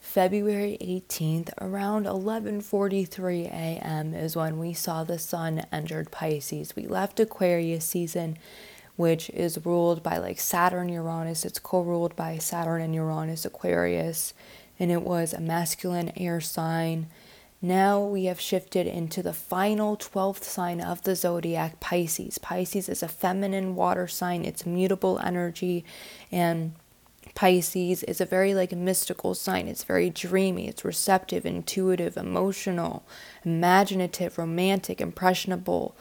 February 0.02 0.80
18th 0.82 1.54
around 1.62 2.08
11:43 2.08 3.46
a.m. 3.46 4.16
is 4.16 4.36
when 4.36 4.58
we 4.58 4.74
saw 4.74 5.04
the 5.04 5.20
sun 5.20 5.68
entered 5.72 6.10
Pisces. 6.10 6.76
We 6.76 6.88
left 6.88 7.20
Aquarius 7.20 7.86
season 7.86 8.40
which 8.96 9.30
is 9.32 9.66
ruled 9.66 10.04
by 10.04 10.18
like 10.18 10.40
Saturn 10.40 10.90
Uranus. 10.90 11.46
It's 11.46 11.60
co-ruled 11.60 12.16
by 12.16 12.38
Saturn 12.38 12.82
and 12.82 12.94
Uranus 12.94 13.46
Aquarius 13.46 14.34
and 14.80 14.92
it 14.92 15.02
was 15.02 15.34
a 15.34 15.40
masculine 15.40 16.12
air 16.18 16.42
sign. 16.42 17.08
Now 17.62 18.04
we 18.04 18.26
have 18.26 18.42
shifted 18.42 18.88
into 18.88 19.24
the 19.24 19.34
final 19.34 19.96
12th 19.96 20.44
sign 20.44 20.82
of 20.82 21.04
the 21.04 21.16
zodiac, 21.16 21.80
Pisces. 21.80 22.38
Pisces 22.38 22.90
is 22.90 23.02
a 23.02 23.08
feminine 23.08 23.76
water 23.76 24.08
sign. 24.08 24.44
It's 24.44 24.66
mutable 24.66 25.20
energy 25.20 25.86
and 26.32 26.74
Pisces 27.36 28.04
is 28.04 28.22
a 28.22 28.26
very 28.26 28.54
like 28.54 28.74
mystical 28.74 29.34
sign. 29.34 29.68
It's 29.68 29.84
very 29.84 30.10
dreamy, 30.10 30.68
it's 30.68 30.86
receptive, 30.86 31.46
intuitive, 31.46 32.18
emotional, 32.18 33.04
imaginative, 33.44 34.38
romantic, 34.38 35.02
impressionable. 35.02 35.96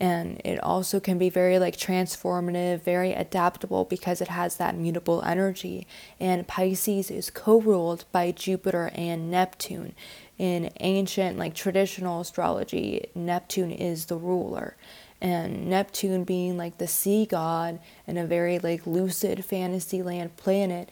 And 0.00 0.40
it 0.44 0.62
also 0.62 0.98
can 1.00 1.18
be 1.18 1.30
very 1.30 1.58
like 1.58 1.76
transformative, 1.76 2.82
very 2.82 3.12
adaptable 3.12 3.84
because 3.84 4.20
it 4.20 4.28
has 4.28 4.56
that 4.56 4.76
mutable 4.76 5.22
energy. 5.22 5.86
And 6.18 6.46
Pisces 6.46 7.10
is 7.10 7.30
co-ruled 7.30 8.04
by 8.10 8.32
Jupiter 8.32 8.90
and 8.94 9.30
Neptune. 9.30 9.94
In 10.36 10.72
ancient 10.80 11.38
like 11.38 11.54
traditional 11.54 12.20
astrology, 12.20 13.06
Neptune 13.14 13.70
is 13.70 14.06
the 14.06 14.16
ruler 14.16 14.76
and 15.24 15.70
Neptune 15.70 16.22
being 16.24 16.58
like 16.58 16.76
the 16.76 16.86
sea 16.86 17.24
god 17.24 17.78
and 18.06 18.18
a 18.18 18.26
very 18.26 18.58
like 18.58 18.86
lucid 18.86 19.42
fantasy 19.42 20.02
land 20.02 20.36
planet 20.36 20.90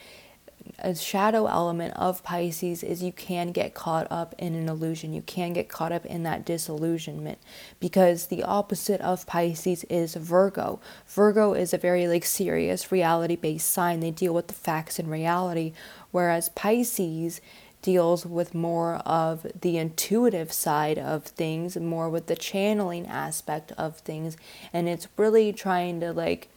a 0.79 0.95
shadow 0.95 1.47
element 1.47 1.95
of 1.97 2.23
Pisces 2.23 2.83
is 2.83 3.03
you 3.03 3.13
can 3.13 3.53
get 3.53 3.75
caught 3.75 4.07
up 4.11 4.35
in 4.39 4.55
an 4.55 4.69
illusion. 4.69 5.13
You 5.13 5.23
can 5.23 5.53
get 5.53 5.69
caught 5.69 5.93
up 5.93 6.05
in 6.07 6.23
that 6.25 6.45
disillusionment 6.45 7.39
because 7.79 8.27
the 8.27 8.43
opposite 8.43 9.01
of 9.01 9.27
Pisces 9.27 9.85
is 9.85 10.15
Virgo. 10.15 10.81
Virgo 11.07 11.55
is 11.55 11.73
a 11.73 11.79
very 11.79 12.09
like 12.09 12.25
serious 12.25 12.91
reality 12.91 13.37
based 13.37 13.71
sign. 13.71 14.01
They 14.01 14.11
deal 14.11 14.35
with 14.35 14.49
the 14.49 14.55
facts 14.55 14.99
and 14.99 15.11
reality 15.11 15.73
whereas 16.13 16.51
Pisces 16.51 17.41
deals 17.83 18.25
with 18.25 18.55
more 18.55 18.97
of 18.99 19.45
the 19.61 19.77
intuitive 19.77 20.53
side 20.53 20.99
of 20.99 21.25
things, 21.25 21.77
more 21.77 22.09
with 22.09 22.29
the 22.29 22.37
channeling 22.37 23.07
aspect 23.09 23.73
of 23.73 23.99
things, 23.99 24.37
and 24.73 24.89
it's 24.89 25.09
really 25.17 25.53
trying 25.53 25.99
to 25.99 26.13
like 26.13 26.49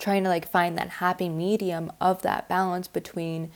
trying 0.00 0.24
to 0.24 0.28
like 0.28 0.50
find 0.50 0.76
that 0.76 0.88
happy 0.88 1.28
medium 1.28 1.92
of 2.00 2.22
that 2.22 2.48
balance 2.48 2.88
between 2.88 3.50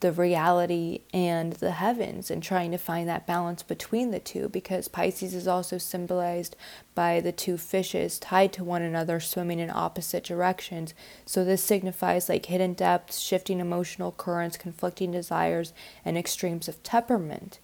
the 0.00 0.12
reality 0.12 1.00
and 1.14 1.54
the 1.54 1.70
heavens 1.70 2.30
and 2.30 2.42
trying 2.42 2.70
to 2.70 2.76
find 2.76 3.08
that 3.08 3.26
balance 3.26 3.62
between 3.62 4.10
the 4.10 4.20
two 4.20 4.48
because 4.48 4.88
Pisces 4.88 5.32
is 5.32 5.48
also 5.48 5.78
symbolized 5.78 6.54
by 6.94 7.18
the 7.18 7.32
two 7.32 7.56
fishes 7.56 8.18
tied 8.18 8.52
to 8.52 8.62
one 8.62 8.82
another 8.82 9.20
swimming 9.20 9.58
in 9.58 9.70
opposite 9.70 10.22
directions. 10.22 10.92
So 11.24 11.44
this 11.44 11.64
signifies 11.64 12.28
like 12.28 12.46
hidden 12.46 12.74
depths, 12.74 13.18
shifting 13.18 13.58
emotional 13.58 14.12
currents, 14.12 14.58
conflicting 14.58 15.12
desires, 15.12 15.72
and 16.04 16.18
extremes 16.18 16.68
of 16.68 16.82
temperament. 16.82 17.58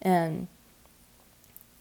And 0.00 0.48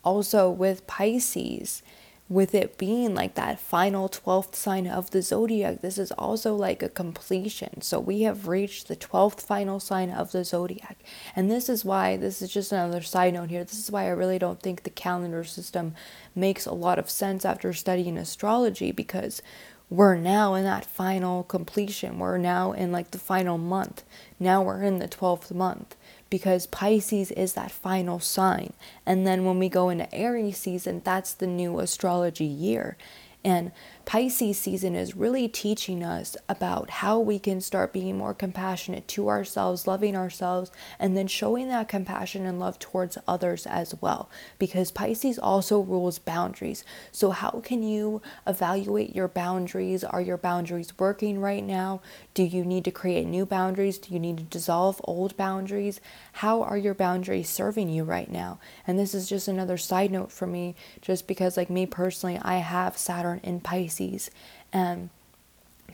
also 0.04 0.50
with 0.50 0.86
Pisces, 0.86 1.82
with 2.30 2.56
it 2.56 2.78
being 2.78 3.14
like 3.14 3.36
that 3.36 3.60
final 3.60 4.08
12th 4.08 4.56
sign 4.56 4.88
of 4.88 5.12
the 5.12 5.22
zodiac, 5.22 5.82
this 5.82 5.98
is 5.98 6.12
also 6.14 6.56
like 6.56 6.82
a 6.82 6.90
completion. 6.90 7.82
So 7.82 8.00
we 8.00 8.22
have 8.22 8.48
reached 8.48 8.88
the 8.88 8.96
12th 8.96 9.42
final 9.42 9.80
sign 9.80 10.10
of 10.10 10.32
the 10.32 10.46
zodiac. 10.46 10.98
And 11.36 11.52
this 11.52 11.68
is 11.68 11.84
why, 11.84 12.16
this 12.18 12.42
is 12.42 12.52
just 12.52 12.72
another 12.72 13.02
side 13.02 13.34
note 13.34 13.50
here, 13.50 13.64
this 13.64 13.78
is 13.78 13.92
why 13.92 14.06
I 14.06 14.10
really 14.10 14.40
don't 14.40 14.62
think 14.62 14.84
the 14.84 14.90
calendar 14.90 15.44
system 15.44 15.96
makes 16.34 16.66
a 16.66 16.74
lot 16.74 16.98
of 16.98 17.10
sense 17.10 17.44
after 17.46 17.74
studying 17.74 18.18
astrology 18.18 18.92
because 18.92 19.42
we're 19.90 20.16
now 20.16 20.56
in 20.56 20.64
that 20.64 20.86
final 20.86 21.44
completion. 21.44 22.18
We're 22.18 22.38
now 22.38 22.72
in 22.72 22.92
like 22.92 23.12
the 23.12 23.20
final 23.20 23.58
month. 23.58 24.04
Now 24.40 24.64
we're 24.64 24.82
in 24.82 24.98
the 24.98 25.08
12th 25.08 25.52
month 25.52 25.96
because 26.34 26.66
Pisces 26.66 27.30
is 27.30 27.54
that 27.54 27.70
final 27.70 28.20
sign. 28.20 28.74
And 29.06 29.28
then 29.28 29.46
when 29.46 29.60
we 29.60 29.70
go 29.70 29.90
into 29.90 30.12
Aries 30.12 30.58
season, 30.58 31.04
that's 31.04 31.32
the 31.32 31.46
new 31.46 31.80
astrology 31.80 32.44
year. 32.44 32.98
And 33.46 33.72
Pisces 34.06 34.60
season 34.60 34.96
is 34.96 35.16
really 35.16 35.48
teaching 35.48 36.04
us 36.04 36.36
about 36.50 36.90
how 36.90 37.20
we 37.20 37.40
can 37.40 37.62
start 37.62 37.94
being 37.94 38.18
more 38.18 38.34
compassionate 38.34 39.08
to 39.08 39.30
ourselves, 39.30 39.88
loving 39.88 40.16
ourselves, 40.16 40.72
and 41.00 41.16
then 41.16 41.26
showing 41.26 41.70
that 41.70 41.88
compassion 41.88 42.46
and 42.46 42.60
love 42.60 42.78
towards 42.80 43.18
others 43.28 43.66
as 43.66 43.96
well. 44.02 44.30
Because 44.60 44.92
Pisces 44.92 45.40
also 45.40 45.80
rules 45.80 46.20
boundaries. 46.20 46.84
So, 47.12 47.32
how 47.32 47.62
can 47.64 47.82
you 47.82 48.22
evaluate 48.46 49.16
your 49.16 49.30
boundaries? 49.30 50.04
Are 50.04 50.22
your 50.22 50.38
boundaries 50.38 50.94
working 51.00 51.40
right 51.40 51.64
now? 51.64 52.02
Do 52.34 52.44
you 52.44 52.66
need 52.66 52.84
to 52.86 52.92
create 52.92 53.26
new 53.26 53.46
boundaries? 53.46 53.98
Do 53.98 54.14
you 54.14 54.20
need 54.20 54.38
to 54.38 54.44
dissolve 54.44 55.02
old 55.06 55.38
boundaries? 55.38 56.02
How 56.34 56.62
are 56.62 56.78
your 56.78 56.94
boundaries 56.94 57.50
serving 57.50 57.90
you 57.90 58.04
right 58.04 58.30
now? 58.30 58.60
And 58.86 59.00
this 59.00 59.16
is 59.16 59.30
just 59.30 59.48
another 59.48 59.78
side 59.78 60.12
note 60.12 60.32
for 60.32 60.46
me, 60.46 60.76
just 61.02 61.26
because, 61.26 61.56
like 61.56 61.70
me 61.70 61.86
personally, 61.86 62.38
I 62.42 62.58
have 62.58 62.98
Saturn 62.98 63.40
in 63.44 63.62
Pisces 63.62 63.93
Pisces. 63.94 64.32
And 64.72 65.02
um, 65.02 65.10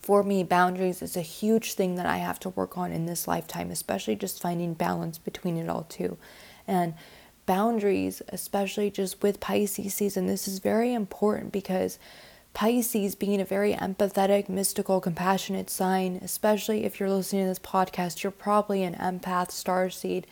for 0.01 0.23
me, 0.23 0.43
boundaries 0.43 1.01
is 1.01 1.17
a 1.17 1.21
huge 1.21 1.73
thing 1.73 1.95
that 1.95 2.05
I 2.05 2.17
have 2.17 2.39
to 2.41 2.49
work 2.49 2.77
on 2.77 2.91
in 2.91 3.05
this 3.05 3.27
lifetime, 3.27 3.69
especially 3.71 4.15
just 4.15 4.41
finding 4.41 4.73
balance 4.73 5.17
between 5.17 5.57
it 5.57 5.69
all, 5.69 5.83
too. 5.83 6.17
And 6.67 6.93
boundaries, 7.45 8.21
especially 8.29 8.91
just 8.91 9.21
with 9.21 9.39
Pisces 9.39 9.93
season, 9.93 10.27
this 10.27 10.47
is 10.47 10.59
very 10.59 10.93
important 10.93 11.51
because 11.51 11.99
Pisces 12.53 13.15
being 13.15 13.41
a 13.41 13.45
very 13.45 13.73
empathetic, 13.73 14.49
mystical, 14.49 15.01
compassionate 15.01 15.69
sign, 15.69 16.19
especially 16.23 16.85
if 16.85 16.99
you're 16.99 17.09
listening 17.09 17.43
to 17.43 17.49
this 17.49 17.59
podcast, 17.59 18.23
you're 18.23 18.31
probably 18.31 18.83
an 18.83 18.95
empath, 18.95 19.51
star 19.51 19.89
seed, 19.89 20.25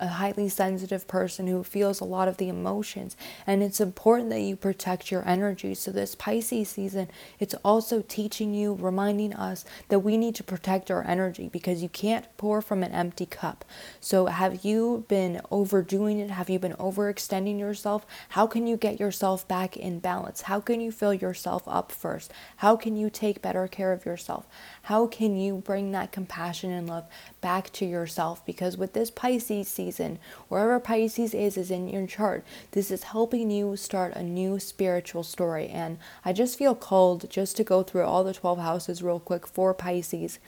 a 0.00 0.06
highly 0.06 0.48
sensitive 0.48 1.08
person 1.08 1.48
who 1.48 1.64
feels 1.64 2.00
a 2.00 2.04
lot 2.04 2.28
of 2.28 2.36
the 2.36 2.48
emotions. 2.48 3.16
And 3.46 3.62
it's 3.62 3.80
important 3.80 4.30
that 4.30 4.40
you 4.40 4.54
protect 4.54 5.10
your 5.10 5.26
energy. 5.26 5.74
So 5.74 5.90
this 5.90 6.14
pisces 6.14 6.68
season 6.68 7.08
it's 7.40 7.54
also 7.64 8.02
teaching 8.06 8.54
you 8.54 8.74
reminding 8.74 9.34
us 9.34 9.64
that 9.88 10.00
we 10.00 10.16
need 10.16 10.34
to 10.36 10.44
protect 10.44 10.90
our 10.90 11.04
energy 11.04 11.48
because 11.48 11.82
you 11.82 11.88
can't 11.88 12.26
pour 12.36 12.62
from 12.62 12.82
an 12.82 12.92
empty 12.92 13.26
cup. 13.26 13.64
So 14.00 14.26
have 14.26 14.64
you 14.64 15.04
been 15.08 15.40
overdoing 15.50 16.20
it? 16.20 16.30
Have 16.30 16.48
you 16.48 16.58
been 16.58 16.74
overextending 16.74 17.58
yourself? 17.58 18.06
How 18.30 18.46
can 18.46 18.66
you 18.66 18.76
get 18.76 19.00
yourself 19.00 19.48
back 19.48 19.76
in 19.76 19.98
balance? 19.98 20.42
How 20.42 20.60
can 20.60 20.80
you 20.80 20.92
fill 20.92 21.14
yourself 21.14 21.62
up 21.66 21.90
first? 21.90 22.32
How 22.58 22.76
can 22.76 22.96
you 22.96 23.10
take 23.10 23.42
better 23.42 23.66
care 23.66 23.92
of 23.92 24.06
yourself? 24.06 24.46
How 24.82 25.06
can 25.06 25.36
you 25.36 25.56
bring 25.56 25.90
that 25.92 26.12
compassion 26.12 26.70
and 26.70 26.88
love 26.88 27.06
back 27.40 27.72
to 27.72 27.84
yourself? 27.84 28.44
Because 28.46 28.76
with 28.76 28.92
this 28.92 29.10
pisces 29.10 29.68
season 29.68 29.87
season, 29.88 30.18
wherever 30.48 30.78
Pisces 30.78 31.32
is, 31.32 31.56
is 31.56 31.70
in 31.70 31.88
your 31.88 32.06
chart. 32.06 32.44
This 32.72 32.90
is 32.90 33.04
helping 33.04 33.50
you 33.50 33.76
start 33.76 34.14
a 34.14 34.22
new 34.22 34.58
spiritual 34.58 35.22
story. 35.22 35.68
And 35.68 35.98
I 36.24 36.32
just 36.32 36.58
feel 36.58 36.74
called 36.74 37.30
just 37.30 37.56
to 37.56 37.64
go 37.64 37.82
through 37.82 38.04
all 38.04 38.22
the 38.22 38.34
12 38.34 38.58
houses 38.58 39.02
real 39.02 39.20
quick 39.20 39.46
for 39.46 39.72
Pisces. 39.72 40.38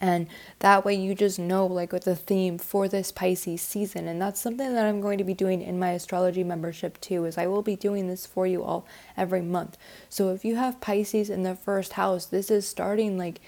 And 0.00 0.28
that 0.60 0.84
way 0.84 0.94
you 0.94 1.16
just 1.16 1.40
know 1.40 1.66
like 1.66 1.92
what 1.92 2.04
the 2.04 2.14
theme 2.14 2.58
for 2.58 2.86
this 2.86 3.10
Pisces 3.10 3.60
season. 3.60 4.06
And 4.06 4.22
that's 4.22 4.40
something 4.40 4.74
that 4.74 4.86
I'm 4.86 5.00
going 5.00 5.18
to 5.18 5.24
be 5.24 5.34
doing 5.34 5.60
in 5.60 5.80
my 5.80 5.90
astrology 5.90 6.44
membership 6.44 7.00
too, 7.00 7.24
is 7.24 7.36
I 7.36 7.48
will 7.48 7.62
be 7.62 7.74
doing 7.74 8.06
this 8.06 8.24
for 8.24 8.46
you 8.46 8.62
all 8.62 8.86
every 9.16 9.42
month. 9.42 9.76
So 10.08 10.32
if 10.32 10.44
you 10.44 10.54
have 10.54 10.80
Pisces 10.80 11.28
in 11.28 11.42
the 11.42 11.56
first 11.56 11.94
house, 11.94 12.26
this 12.26 12.52
is 12.52 12.68
starting 12.68 13.18
like 13.18 13.40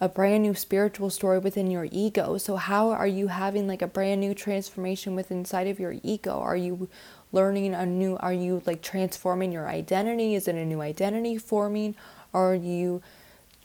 a 0.00 0.08
brand 0.08 0.42
new 0.42 0.54
spiritual 0.54 1.10
story 1.10 1.38
within 1.38 1.70
your 1.70 1.88
ego. 1.90 2.38
So 2.38 2.56
how 2.56 2.90
are 2.90 3.06
you 3.06 3.28
having 3.28 3.66
like 3.66 3.82
a 3.82 3.88
brand 3.88 4.20
new 4.20 4.34
transformation 4.34 5.14
within 5.14 5.38
inside 5.38 5.66
of 5.66 5.80
your 5.80 5.96
ego? 6.02 6.38
Are 6.38 6.56
you 6.56 6.88
learning 7.32 7.74
a 7.74 7.84
new 7.84 8.16
are 8.18 8.32
you 8.32 8.62
like 8.64 8.80
transforming 8.80 9.52
your 9.52 9.68
identity? 9.68 10.34
Is 10.34 10.46
it 10.46 10.54
a 10.54 10.64
new 10.64 10.80
identity 10.80 11.36
forming? 11.36 11.96
Are 12.32 12.54
you 12.54 13.02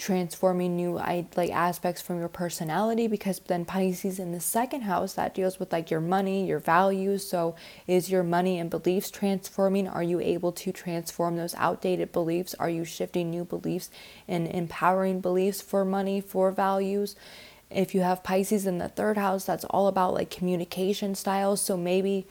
transforming 0.03 0.75
new 0.75 0.91
like 1.37 1.49
aspects 1.51 2.01
from 2.01 2.19
your 2.19 2.27
personality 2.27 3.07
because 3.07 3.39
then 3.39 3.63
Pisces 3.63 4.19
in 4.19 4.33
the 4.33 4.39
second 4.41 4.81
house 4.81 5.13
that 5.13 5.33
deals 5.33 5.59
with 5.59 5.71
like 5.71 5.89
your 5.89 6.01
money, 6.01 6.45
your 6.45 6.59
values. 6.59 7.25
So 7.25 7.55
is 7.87 8.11
your 8.11 8.21
money 8.21 8.59
and 8.59 8.69
beliefs 8.69 9.09
transforming? 9.09 9.87
Are 9.87 10.03
you 10.03 10.19
able 10.19 10.51
to 10.51 10.73
transform 10.73 11.37
those 11.37 11.55
outdated 11.55 12.11
beliefs? 12.11 12.53
Are 12.55 12.69
you 12.69 12.83
shifting 12.83 13.29
new 13.29 13.45
beliefs 13.45 13.89
and 14.27 14.45
empowering 14.45 15.21
beliefs 15.21 15.61
for 15.61 15.85
money, 15.85 16.19
for 16.19 16.51
values? 16.51 17.15
If 17.69 17.95
you 17.95 18.01
have 18.01 18.23
Pisces 18.23 18.67
in 18.67 18.79
the 18.79 18.89
third 18.89 19.17
house, 19.17 19.45
that's 19.45 19.63
all 19.63 19.87
about 19.87 20.15
like 20.15 20.29
communication 20.29 21.15
styles. 21.15 21.61
So 21.61 21.77
maybe 21.77 22.25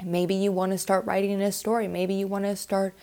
maybe 0.00 0.36
you 0.36 0.52
want 0.52 0.70
to 0.70 0.78
start 0.78 1.06
writing 1.06 1.42
a 1.42 1.50
story. 1.50 1.88
Maybe 1.88 2.14
you 2.14 2.28
want 2.28 2.44
to 2.44 2.54
start 2.54 2.94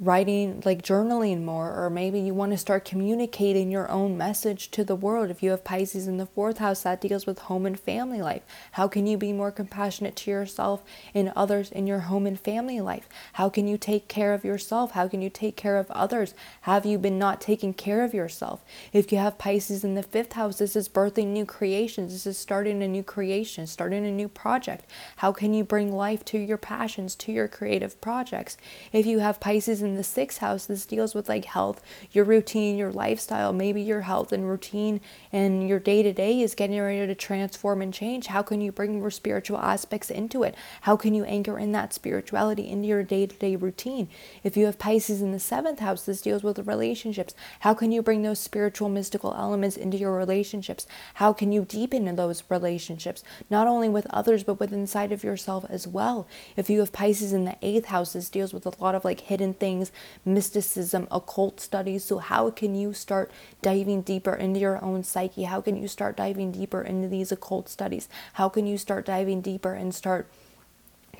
writing 0.00 0.60
like 0.64 0.82
journaling 0.82 1.44
more 1.44 1.72
or 1.72 1.88
maybe 1.88 2.18
you 2.18 2.34
want 2.34 2.50
to 2.50 2.58
start 2.58 2.84
communicating 2.84 3.70
your 3.70 3.88
own 3.90 4.16
message 4.16 4.70
to 4.70 4.82
the 4.82 4.96
world. 4.96 5.30
If 5.30 5.42
you 5.42 5.50
have 5.50 5.64
pisces 5.64 6.08
in 6.08 6.16
the 6.16 6.26
fourth 6.26 6.58
house 6.58 6.82
that 6.82 7.00
deals 7.00 7.26
with 7.26 7.40
home 7.40 7.66
and 7.66 7.78
family 7.78 8.20
life. 8.20 8.42
How 8.72 8.88
can 8.88 9.06
you 9.06 9.16
be 9.16 9.32
more 9.32 9.52
compassionate 9.52 10.16
to 10.16 10.30
yourself 10.30 10.82
and 11.14 11.32
others 11.36 11.70
in 11.70 11.86
your 11.86 12.00
home 12.00 12.26
and 12.26 12.40
family 12.40 12.80
life? 12.80 13.08
How 13.34 13.48
can 13.48 13.68
you 13.68 13.78
take 13.78 14.08
care 14.08 14.34
of 14.34 14.44
yourself? 14.44 14.92
How 14.92 15.08
can 15.08 15.22
you 15.22 15.30
take 15.30 15.56
care 15.56 15.76
of 15.76 15.90
others? 15.90 16.34
Have 16.62 16.86
you 16.86 16.98
been 16.98 17.18
not 17.18 17.40
taking 17.40 17.74
care 17.74 18.02
of 18.02 18.14
yourself? 18.14 18.64
If 18.92 19.12
you 19.12 19.18
have 19.18 19.38
pisces 19.38 19.84
in 19.84 19.94
the 19.94 20.02
fifth 20.02 20.32
house 20.32 20.58
this 20.58 20.74
is 20.74 20.88
birthing 20.88 21.28
new 21.28 21.44
creations. 21.44 22.12
This 22.12 22.26
is 22.26 22.38
starting 22.38 22.82
a 22.82 22.88
new 22.88 23.02
creation 23.02 23.66
starting 23.66 24.06
a 24.06 24.10
new 24.10 24.28
project. 24.28 24.86
How 25.16 25.32
can 25.32 25.54
you 25.54 25.64
bring 25.64 25.92
life 25.92 26.24
to 26.26 26.38
your 26.38 26.58
passions 26.58 27.14
to 27.16 27.32
your 27.32 27.48
creative 27.48 28.00
projects? 28.00 28.56
If 28.92 29.06
you 29.06 29.20
have 29.20 29.40
pisces 29.40 29.81
in 29.82 29.96
the 29.96 30.04
sixth 30.04 30.38
house, 30.38 30.66
this 30.66 30.86
deals 30.86 31.14
with 31.14 31.28
like 31.28 31.44
health, 31.44 31.82
your 32.12 32.24
routine, 32.24 32.76
your 32.76 32.92
lifestyle, 32.92 33.52
maybe 33.52 33.82
your 33.82 34.02
health 34.02 34.32
and 34.32 34.48
routine 34.48 35.00
and 35.32 35.68
your 35.68 35.78
day 35.78 36.02
to 36.02 36.12
day 36.12 36.40
is 36.40 36.54
getting 36.54 36.80
ready 36.80 37.06
to 37.06 37.14
transform 37.14 37.82
and 37.82 37.92
change. 37.92 38.28
How 38.28 38.42
can 38.42 38.60
you 38.60 38.72
bring 38.72 39.00
more 39.00 39.10
spiritual 39.10 39.58
aspects 39.58 40.10
into 40.10 40.42
it? 40.42 40.54
How 40.82 40.96
can 40.96 41.14
you 41.14 41.24
anchor 41.24 41.58
in 41.58 41.72
that 41.72 41.92
spirituality 41.92 42.68
into 42.68 42.88
your 42.88 43.02
day 43.02 43.26
to 43.26 43.34
day 43.34 43.56
routine? 43.56 44.08
If 44.44 44.56
you 44.56 44.66
have 44.66 44.78
Pisces 44.78 45.22
in 45.22 45.32
the 45.32 45.40
seventh 45.40 45.80
house, 45.80 46.04
this 46.04 46.20
deals 46.20 46.42
with 46.42 46.66
relationships. 46.66 47.34
How 47.60 47.74
can 47.74 47.90
you 47.90 48.02
bring 48.02 48.22
those 48.22 48.38
spiritual, 48.38 48.88
mystical 48.88 49.34
elements 49.34 49.76
into 49.76 49.96
your 49.96 50.16
relationships? 50.16 50.86
How 51.14 51.32
can 51.32 51.52
you 51.52 51.64
deepen 51.64 52.12
those 52.14 52.42
relationships, 52.48 53.22
not 53.48 53.66
only 53.66 53.88
with 53.88 54.06
others, 54.10 54.44
but 54.44 54.60
with 54.60 54.72
inside 54.72 55.12
of 55.12 55.24
yourself 55.24 55.64
as 55.68 55.86
well? 55.86 56.26
If 56.56 56.68
you 56.68 56.80
have 56.80 56.92
Pisces 56.92 57.32
in 57.32 57.44
the 57.44 57.56
eighth 57.62 57.86
house, 57.86 58.12
this 58.12 58.28
deals 58.28 58.52
with 58.52 58.66
a 58.66 58.72
lot 58.82 58.94
of 58.94 59.04
like 59.04 59.20
hidden 59.20 59.54
things 59.54 59.71
things, 59.72 59.92
mysticism, 60.24 61.06
occult 61.10 61.60
studies. 61.60 62.04
So, 62.04 62.18
how 62.18 62.50
can 62.50 62.74
you 62.74 62.92
start 62.92 63.30
diving 63.62 64.02
deeper 64.02 64.34
into 64.34 64.60
your 64.60 64.82
own 64.84 65.04
psyche? 65.04 65.44
How 65.44 65.60
can 65.60 65.76
you 65.76 65.88
start 65.88 66.16
diving 66.16 66.52
deeper 66.52 66.82
into 66.82 67.08
these 67.08 67.32
occult 67.32 67.68
studies? 67.68 68.08
How 68.34 68.48
can 68.48 68.66
you 68.66 68.78
start 68.78 69.06
diving 69.06 69.40
deeper 69.40 69.74
and 69.74 69.94
start 69.94 70.26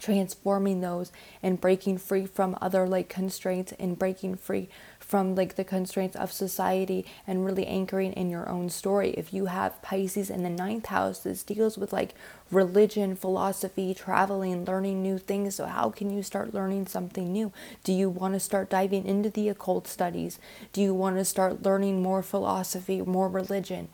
transforming 0.01 0.81
those 0.81 1.13
and 1.43 1.61
breaking 1.61 1.97
free 1.97 2.27
from 2.27 2.59
other 2.61 2.89
like 2.89 3.09
constraints 3.09 3.73
and 3.79 3.99
breaking 3.99 4.35
free 4.35 4.69
from 5.13 5.35
like 5.35 5.57
the 5.57 5.63
constraints 5.63 6.17
of 6.17 6.33
society 6.33 7.05
and 7.27 7.45
really 7.45 7.67
anchoring 7.67 8.15
in 8.15 8.31
your 8.31 8.49
own 8.49 8.71
story. 8.71 9.11
If 9.11 9.35
you 9.35 9.45
have 9.45 9.83
Pisces 9.83 10.31
in 10.31 10.43
the 10.43 10.49
ninth 10.49 10.87
house, 10.87 11.19
this 11.19 11.43
deals 11.43 11.77
with 11.77 11.93
like 11.93 12.15
religion, 12.51 13.15
philosophy, 13.15 13.93
traveling, 13.93 14.65
learning 14.65 15.03
new 15.03 15.19
things. 15.19 15.57
So, 15.57 15.67
how 15.67 15.91
can 15.91 16.09
you 16.09 16.23
start 16.23 16.55
learning 16.55 16.87
something 16.87 17.31
new? 17.31 17.53
Do 17.85 17.93
you 17.93 18.09
want 18.09 18.33
to 18.33 18.41
start 18.41 18.71
diving 18.71 19.05
into 19.05 19.29
the 19.29 19.51
occult 19.51 19.87
studies? 19.87 20.39
Do 20.73 20.81
you 20.81 20.95
want 20.95 21.19
to 21.19 21.27
start 21.27 21.63
learning 21.63 22.03
more 22.03 22.23
philosophy, 22.23 23.03
more 23.03 23.29
religion? 23.29 23.89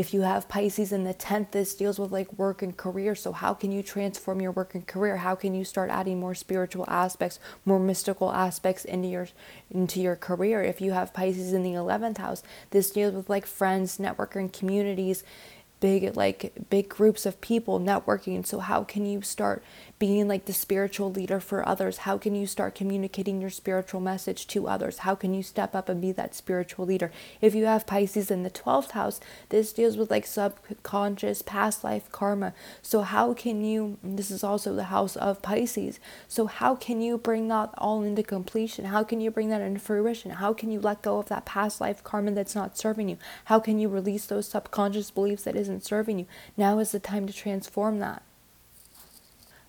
If 0.00 0.14
you 0.14 0.22
have 0.22 0.48
Pisces 0.48 0.92
in 0.92 1.04
the 1.04 1.12
10th, 1.12 1.50
this 1.50 1.74
deals 1.74 1.98
with 1.98 2.10
like 2.10 2.32
work 2.38 2.62
and 2.62 2.74
career. 2.74 3.14
So, 3.14 3.32
how 3.32 3.52
can 3.52 3.70
you 3.70 3.82
transform 3.82 4.40
your 4.40 4.50
work 4.50 4.74
and 4.74 4.86
career? 4.86 5.18
How 5.18 5.34
can 5.34 5.54
you 5.54 5.62
start 5.62 5.90
adding 5.90 6.18
more 6.18 6.34
spiritual 6.34 6.86
aspects, 6.88 7.38
more 7.66 7.78
mystical 7.78 8.32
aspects 8.32 8.86
into 8.86 9.08
your 9.08 9.28
into 9.70 10.00
your 10.00 10.16
career? 10.16 10.62
If 10.62 10.80
you 10.80 10.92
have 10.92 11.12
Pisces 11.12 11.52
in 11.52 11.62
the 11.62 11.74
11th 11.74 12.16
house, 12.16 12.42
this 12.70 12.90
deals 12.90 13.12
with 13.12 13.28
like 13.28 13.44
friends, 13.44 13.98
networking, 13.98 14.50
communities, 14.50 15.22
big 15.80 16.16
like 16.16 16.52
big 16.70 16.88
groups 16.88 17.26
of 17.26 17.40
people 17.40 17.80
networking 17.80 18.46
so 18.46 18.58
how 18.58 18.84
can 18.84 19.06
you 19.06 19.22
start 19.22 19.62
being 20.00 20.26
like 20.26 20.46
the 20.46 20.52
spiritual 20.52 21.12
leader 21.12 21.38
for 21.38 21.66
others. 21.66 21.98
How 21.98 22.18
can 22.18 22.34
you 22.34 22.46
start 22.46 22.74
communicating 22.74 23.40
your 23.40 23.50
spiritual 23.50 24.00
message 24.00 24.48
to 24.48 24.66
others? 24.66 24.98
How 24.98 25.14
can 25.14 25.32
you 25.32 25.44
step 25.44 25.74
up 25.74 25.88
and 25.88 26.00
be 26.00 26.10
that 26.12 26.34
spiritual 26.34 26.86
leader? 26.86 27.12
If 27.40 27.54
you 27.54 27.66
have 27.66 27.86
pisces 27.86 28.30
in 28.30 28.42
the 28.42 28.50
12th 28.50 28.90
house 28.90 29.20
this 29.50 29.72
deals 29.72 29.96
with 29.96 30.10
like 30.10 30.26
subconscious 30.26 31.42
past 31.42 31.84
life 31.84 32.10
karma. 32.10 32.52
So 32.82 33.02
how 33.02 33.32
can 33.32 33.64
you 33.64 33.98
this 34.02 34.30
is 34.30 34.42
also 34.42 34.74
the 34.74 34.84
house 34.84 35.16
of 35.16 35.40
pisces 35.40 36.00
so 36.26 36.46
how 36.46 36.74
can 36.74 37.00
you 37.00 37.16
bring 37.16 37.48
that 37.48 37.70
all 37.78 38.02
into 38.02 38.22
completion? 38.22 38.86
How 38.86 39.04
can 39.04 39.20
you 39.20 39.30
bring 39.30 39.48
that 39.50 39.62
into 39.62 39.80
fruition? 39.80 40.32
How 40.32 40.52
can 40.52 40.70
you 40.70 40.80
let 40.80 41.02
go 41.02 41.18
of 41.18 41.28
that 41.28 41.46
past 41.46 41.80
life 41.80 42.02
karma 42.02 42.32
that's 42.32 42.54
not 42.54 42.76
serving 42.76 43.08
you? 43.08 43.18
How 43.46 43.60
can 43.60 43.78
you 43.78 43.88
release 43.88 44.26
those 44.26 44.48
subconscious 44.48 45.10
beliefs 45.10 45.44
that 45.44 45.56
is 45.56 45.70
isn't 45.70 45.84
serving 45.84 46.18
you. 46.18 46.26
Now 46.56 46.78
is 46.80 46.90
the 46.90 46.98
time 46.98 47.26
to 47.26 47.32
transform 47.32 48.00
that. 48.00 48.22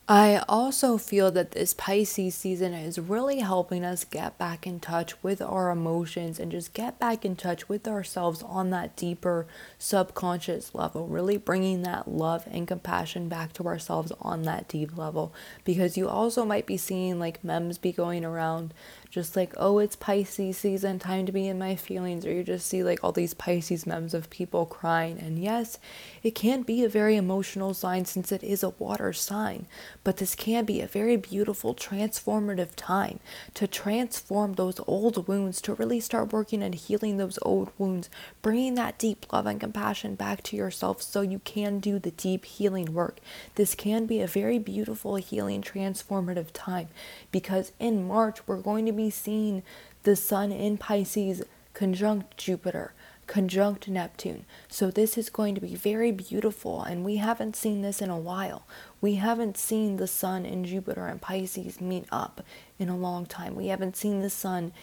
I 0.10 0.44
also 0.50 0.98
feel 0.98 1.32
that 1.32 1.52
this 1.52 1.74
Pisces 1.74 2.36
season 2.36 2.74
is 2.74 3.00
really 3.00 3.40
helping 3.40 3.86
us 3.86 4.04
get 4.04 4.38
back 4.38 4.68
in 4.68 4.80
touch 4.80 5.14
with 5.24 5.42
our 5.42 5.70
emotions 5.70 6.40
and 6.40 6.52
just 6.52 6.74
get 6.74 7.00
back 7.00 7.24
in 7.24 7.36
touch 7.36 7.70
with 7.70 7.88
ourselves 7.88 8.44
on 8.44 8.72
that 8.72 8.98
deeper 8.98 9.46
subconscious 9.78 10.76
level, 10.76 11.08
really 11.08 11.38
bringing 11.38 11.84
that 11.84 12.10
love 12.10 12.46
and 12.52 12.68
compassion 12.68 13.30
back 13.30 13.54
to 13.54 13.66
ourselves 13.66 14.12
on 14.20 14.42
that 14.42 14.68
deep 14.68 14.98
level. 14.98 15.34
Because 15.64 15.96
you 15.96 16.10
also 16.10 16.44
might 16.44 16.66
be 16.66 16.78
seeing 16.78 17.18
like 17.18 17.44
memes 17.44 17.78
be 17.78 17.94
going 17.94 18.26
around 18.26 18.74
just 19.12 19.36
like, 19.36 19.54
oh, 19.58 19.80
it's 19.80 19.98
Pisces 19.98 20.58
season, 20.58 20.98
time 20.98 21.26
to 21.26 21.34
be 21.34 21.46
in 21.46 21.60
my 21.60 21.76
feelings, 21.76 22.26
or 22.26 22.32
you 22.32 22.44
just 22.44 22.66
see 22.66 22.82
like 22.82 23.04
all 23.04 23.12
these 23.12 23.34
Pisces 23.34 23.86
memes 23.86 24.14
of 24.14 24.30
people 24.30 24.66
crying. 24.66 25.20
And 25.20 25.38
yes, 25.38 25.78
it 26.24 26.34
can 26.34 26.62
be 26.62 26.86
a 26.86 26.90
very 26.90 27.18
emotional 27.18 27.74
sign 27.74 28.06
since 28.06 28.32
it 28.32 28.42
is 28.42 28.64
a 28.64 28.70
water 28.70 29.12
sign, 29.12 29.68
but 30.06 30.18
this 30.18 30.34
can 30.34 30.64
be 30.64 30.80
a 30.80 30.88
very 30.88 31.18
beautiful, 31.18 31.76
transformative 31.76 32.70
time 32.78 33.20
to 33.54 33.68
transform 33.68 34.54
those 34.54 34.80
old 34.88 35.28
wounds, 35.28 35.60
to 35.62 35.74
really 35.74 36.00
start 36.00 36.32
working 36.32 36.64
and 36.64 36.76
healing 36.76 37.18
those 37.18 37.38
old 37.42 37.70
wounds, 37.78 38.10
bringing 38.42 38.76
that 38.76 38.98
deep 38.98 39.26
love 39.34 39.46
and 39.46 39.60
compassion 39.60 40.16
back 40.16 40.42
to 40.44 40.56
yourself 40.56 41.02
so 41.02 41.20
you 41.20 41.40
can 41.40 41.80
do 41.80 42.00
the 42.00 42.12
deep 42.12 42.46
healing 42.46 42.94
work. 42.94 43.20
This 43.56 43.76
can 43.76 44.06
be 44.06 44.22
a 44.22 44.28
very 44.28 44.58
beautiful, 44.58 45.18
healing, 45.18 45.62
transformative 45.62 46.48
time 46.54 46.88
because 47.30 47.74
in 47.78 48.08
March, 48.08 48.48
we're 48.48 48.62
going 48.62 48.86
to 48.86 48.94
be 48.94 49.01
seeing 49.10 49.64
the 50.04 50.16
sun 50.16 50.52
in 50.52 50.78
Pisces 50.78 51.44
conjunct 51.74 52.38
Jupiter 52.38 52.94
conjunct 53.32 53.88
Neptune. 53.88 54.44
So 54.68 54.92
this 54.92 55.18
is 55.18 55.30
going 55.30 55.56
to 55.56 55.62
be 55.62 55.74
very 55.74 56.12
beautiful 56.12 56.84
and 56.84 57.06
we 57.06 57.16
haven't 57.16 57.56
seen 57.56 57.82
this 57.82 58.02
in 58.02 58.10
a 58.10 58.20
while. 58.20 58.68
We 59.00 59.16
haven't 59.16 59.56
seen 59.56 59.96
the 59.96 60.08
sun 60.08 60.46
and 60.46 60.66
Jupiter 60.66 61.08
and 61.08 61.22
Pisces 61.22 61.80
meet 61.80 62.04
up 62.12 62.42
in 62.78 62.90
a 62.90 62.98
long 62.98 63.26
time. 63.26 63.56
We 63.56 63.68
haven't 63.68 63.96
seen 63.96 64.20
the 64.20 64.30
sun 64.30 64.74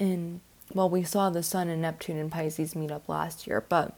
in 0.00 0.40
well, 0.74 0.90
we 0.90 1.04
saw 1.04 1.30
the 1.30 1.44
sun 1.44 1.68
and 1.68 1.82
Neptune 1.82 2.16
and 2.16 2.32
Pisces 2.32 2.74
meet 2.74 2.90
up 2.90 3.08
last 3.08 3.46
year, 3.46 3.64
but 3.68 3.96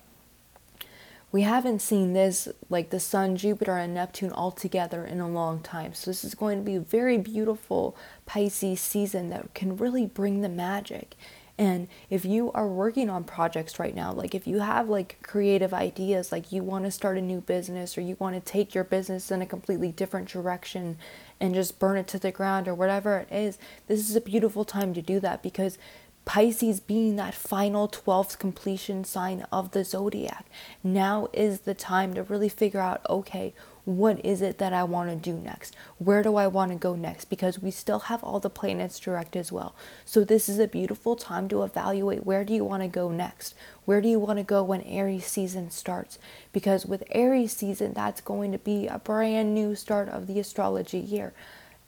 we 1.35 1.43
haven't 1.43 1.81
seen 1.81 2.13
this 2.13 2.47
like 2.71 2.91
the 2.91 3.01
sun, 3.01 3.35
Jupiter, 3.35 3.77
and 3.77 3.93
Neptune 3.93 4.31
all 4.31 4.53
together 4.53 5.05
in 5.05 5.19
a 5.19 5.29
long 5.29 5.59
time. 5.59 5.93
So, 5.93 6.09
this 6.09 6.23
is 6.23 6.37
going 6.37 6.59
to 6.59 6.65
be 6.65 6.77
a 6.77 6.81
very 6.81 7.19
beautiful 7.19 7.97
Pisces 8.25 8.81
season 8.81 9.31
that 9.31 9.53
can 9.53 9.77
really 9.77 10.07
bring 10.07 10.43
the 10.43 10.49
magic. 10.49 11.17
And 11.59 11.89
if 12.09 12.25
you 12.25 12.53
are 12.53 12.69
working 12.69 13.11
on 13.11 13.25
projects 13.25 13.81
right 13.81 13.97
now, 13.97 14.13
like 14.13 14.33
if 14.33 14.47
you 14.47 14.61
have 14.61 14.89
like 14.89 15.19
creative 15.23 15.75
ideas, 15.75 16.31
like 16.31 16.53
you 16.53 16.63
want 16.63 16.85
to 16.85 16.93
start 16.93 17.19
a 17.19 17.21
new 17.21 17.41
business 17.41 17.99
or 17.99 18.01
you 18.01 18.17
want 18.21 18.37
to 18.37 18.53
take 18.53 18.73
your 18.73 18.85
business 18.85 19.33
in 19.33 19.43
a 19.43 19.47
completely 19.47 19.91
different 19.91 20.29
direction 20.29 20.99
and 21.41 21.53
just 21.53 21.81
burn 21.81 21.97
it 21.97 22.07
to 22.09 22.19
the 22.21 22.31
ground 22.31 22.69
or 22.69 22.77
whatever 22.77 23.19
it 23.19 23.33
is, 23.33 23.59
this 23.89 24.09
is 24.09 24.15
a 24.15 24.21
beautiful 24.21 24.65
time 24.65 24.95
to 24.95 25.03
do 25.03 25.19
that 25.19 25.43
because 25.43 25.79
Pisces 26.25 26.81
being 26.81 27.17
that 27.17 27.35
final 27.35 27.89
12th 27.89 28.39
completion 28.39 29.05
sign 29.05 29.47
of 29.53 29.73
the 29.73 29.85
zodiac. 29.85 30.47
Now 30.83 31.29
is 31.33 31.61
the 31.61 31.75
time 31.75 32.15
to 32.15 32.23
really 32.23 32.49
figure 32.49 32.81
out 32.81 33.03
okay, 33.09 33.53
what 33.85 34.25
is 34.25 34.41
it 34.41 34.57
that 34.59 34.73
I 34.73 34.83
want 34.85 35.11
to 35.11 35.17
do 35.17 35.39
next? 35.39 35.77
Where 35.99 36.23
do 36.23 36.37
I 36.37 36.47
want 36.47 36.73
to 36.73 36.79
go 36.79 36.95
next? 36.97 37.27
Because 37.27 37.59
we 37.59 37.71
still 37.71 38.01
have 38.01 38.25
all 38.25 38.41
the 38.41 38.49
planets 38.49 38.99
direct 38.99 39.37
as 39.37 39.53
well. 39.53 39.75
So, 40.07 40.25
this 40.25 40.49
is 40.49 40.59
a 40.59 40.67
beautiful 40.67 41.17
time 41.17 41.49
to 41.49 41.63
evaluate 41.63 42.25
where 42.25 42.45
do 42.45 42.55
you 42.55 42.65
want 42.65 42.83
to 42.83 42.89
go 42.89 43.11
next? 43.11 43.55
Where 43.85 44.01
do 44.01 44.09
you 44.09 44.19
want 44.19 44.39
to 44.39 44.43
go 44.43 44.63
when 44.63 44.81
Aries 44.83 45.27
season 45.27 45.71
starts? 45.71 46.19
Because 46.53 46.87
with 46.87 47.05
Aries 47.11 47.55
season, 47.55 47.93
that's 47.93 48.23
going 48.23 48.53
to 48.53 48.59
be 48.59 48.87
a 48.87 48.99
brand 48.99 49.55
new 49.55 49.75
start 49.75 50.09
of 50.09 50.27
the 50.27 50.41
astrology 50.41 50.99
year 50.99 51.35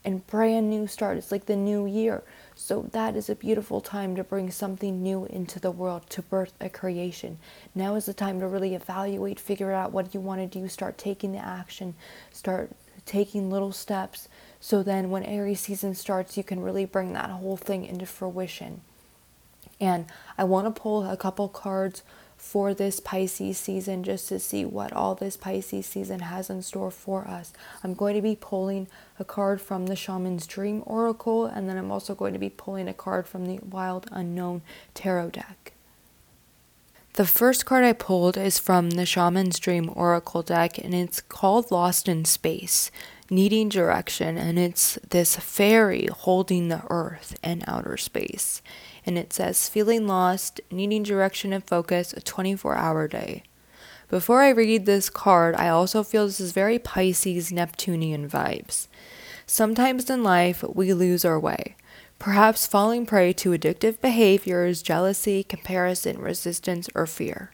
and 0.04 0.26
brand 0.26 0.70
new 0.70 0.86
start. 0.86 1.16
It's 1.16 1.32
like 1.32 1.46
the 1.46 1.56
new 1.56 1.86
year. 1.86 2.22
So 2.58 2.88
that 2.92 3.16
is 3.16 3.28
a 3.28 3.34
beautiful 3.34 3.82
time 3.82 4.16
to 4.16 4.24
bring 4.24 4.50
something 4.50 5.02
new 5.02 5.26
into 5.26 5.60
the 5.60 5.70
world, 5.70 6.08
to 6.10 6.22
birth 6.22 6.54
a 6.58 6.70
creation. 6.70 7.38
Now 7.74 7.94
is 7.96 8.06
the 8.06 8.14
time 8.14 8.40
to 8.40 8.48
really 8.48 8.74
evaluate, 8.74 9.38
figure 9.38 9.72
out 9.72 9.92
what 9.92 10.14
you 10.14 10.20
want 10.20 10.40
to 10.40 10.58
do, 10.58 10.66
start 10.66 10.96
taking 10.96 11.32
the 11.32 11.38
action, 11.38 11.94
start 12.32 12.70
taking 13.04 13.50
little 13.50 13.72
steps. 13.72 14.28
So 14.58 14.82
then 14.82 15.10
when 15.10 15.22
Aries 15.22 15.60
season 15.60 15.94
starts, 15.94 16.38
you 16.38 16.42
can 16.42 16.60
really 16.60 16.86
bring 16.86 17.12
that 17.12 17.30
whole 17.30 17.58
thing 17.58 17.84
into 17.84 18.06
fruition. 18.06 18.80
And 19.78 20.06
I 20.38 20.44
want 20.44 20.66
to 20.66 20.80
pull 20.80 21.08
a 21.08 21.16
couple 21.16 21.48
cards 21.48 22.02
for 22.38 22.72
this 22.72 23.00
Pisces 23.00 23.58
season 23.58 24.02
just 24.02 24.28
to 24.28 24.38
see 24.38 24.64
what 24.64 24.92
all 24.92 25.14
this 25.14 25.36
Pisces 25.36 25.86
season 25.86 26.20
has 26.20 26.48
in 26.48 26.62
store 26.62 26.90
for 26.90 27.28
us. 27.28 27.52
I'm 27.84 27.94
going 27.94 28.14
to 28.14 28.22
be 28.22 28.36
pulling 28.36 28.88
a 29.18 29.24
card 29.24 29.60
from 29.60 29.86
the 29.86 29.96
Shaman's 29.96 30.46
Dream 30.46 30.82
Oracle, 30.86 31.46
and 31.46 31.68
then 31.68 31.76
I'm 31.76 31.90
also 31.90 32.14
going 32.14 32.32
to 32.32 32.38
be 32.38 32.50
pulling 32.50 32.88
a 32.88 32.94
card 32.94 33.26
from 33.26 33.46
the 33.46 33.58
Wild 33.58 34.06
Unknown 34.10 34.62
Tarot 34.94 35.30
deck. 35.30 35.72
The 37.14 37.26
first 37.26 37.64
card 37.64 37.84
I 37.84 37.94
pulled 37.94 38.36
is 38.36 38.58
from 38.58 38.90
the 38.90 39.06
Shaman's 39.06 39.58
Dream 39.58 39.90
Oracle 39.94 40.42
deck, 40.42 40.78
and 40.78 40.94
it's 40.94 41.20
called 41.20 41.70
Lost 41.70 42.08
in 42.08 42.24
Space, 42.26 42.90
needing 43.30 43.68
direction, 43.68 44.36
and 44.36 44.58
it's 44.58 44.98
this 45.08 45.36
fairy 45.36 46.06
holding 46.06 46.68
the 46.68 46.82
earth 46.90 47.38
and 47.42 47.64
outer 47.66 47.96
space 47.96 48.60
and 49.06 49.16
it 49.16 49.32
says 49.32 49.68
feeling 49.68 50.08
lost, 50.08 50.60
needing 50.70 51.04
direction 51.04 51.52
and 51.52 51.64
focus, 51.64 52.12
a 52.12 52.20
24 52.20 52.74
hour 52.74 53.06
day. 53.06 53.44
Before 54.08 54.42
I 54.42 54.50
read 54.50 54.86
this 54.86 55.10
card, 55.10 55.56
I 55.56 55.68
also 55.68 56.04
feel 56.04 56.26
this 56.26 56.38
is 56.38 56.52
very 56.52 56.78
Pisces 56.78 57.50
Neptunian 57.50 58.28
vibes. 58.28 58.86
Sometimes 59.46 60.08
in 60.08 60.22
life, 60.22 60.62
we 60.62 60.92
lose 60.92 61.24
our 61.24 61.40
way, 61.40 61.74
perhaps 62.20 62.68
falling 62.68 63.04
prey 63.04 63.32
to 63.32 63.50
addictive 63.50 64.00
behaviors, 64.00 64.80
jealousy, 64.80 65.42
comparison, 65.42 66.18
resistance, 66.18 66.88
or 66.94 67.06
fear. 67.06 67.50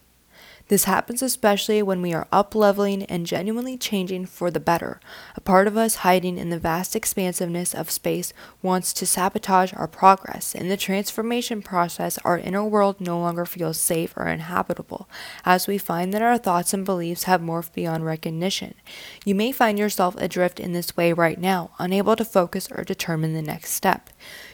This 0.73 0.85
happens 0.85 1.21
especially 1.21 1.83
when 1.83 2.01
we 2.01 2.15
are 2.15 2.27
up 2.33 2.55
leveling 2.55 3.03
and 3.03 3.27
genuinely 3.27 3.77
changing 3.77 4.25
for 4.25 4.51
the 4.51 4.59
better. 4.59 5.01
A 5.37 5.41
part 5.43 5.67
of 5.67 5.77
us 5.77 5.97
hiding 5.97 6.39
in 6.39 6.49
the 6.49 6.59
vast 6.59 6.97
expansiveness 6.97 7.75
of 7.75 7.91
space 7.91 8.33
wants 8.63 8.95
to 8.95 9.05
sabotage 9.05 9.75
our 9.75 9.87
progress. 9.87 10.55
In 10.55 10.71
the 10.71 10.79
transformation 10.79 11.61
process, 11.61 12.17
our 12.25 12.39
inner 12.39 12.65
world 12.65 13.03
no 13.03 13.21
longer 13.21 13.45
feels 13.45 13.79
safe 13.79 14.15
or 14.17 14.29
inhabitable, 14.29 15.11
as 15.45 15.67
we 15.67 15.77
find 15.77 16.15
that 16.15 16.23
our 16.23 16.39
thoughts 16.39 16.73
and 16.73 16.87
beliefs 16.87 17.25
have 17.25 17.43
morphed 17.43 17.75
beyond 17.75 18.07
recognition. 18.07 18.73
You 19.27 19.35
may 19.35 19.53
find 19.53 19.79
yourself 19.79 20.17
adrift 20.17 20.59
in 20.59 20.73
this 20.73 20.97
way 20.97 21.13
right 21.13 21.39
now, 21.39 21.73
unable 21.79 22.17
to 22.17 22.25
focus 22.25 22.71
or 22.73 22.83
determine 22.83 23.35
the 23.35 23.43
next 23.43 23.73
step. 23.73 24.09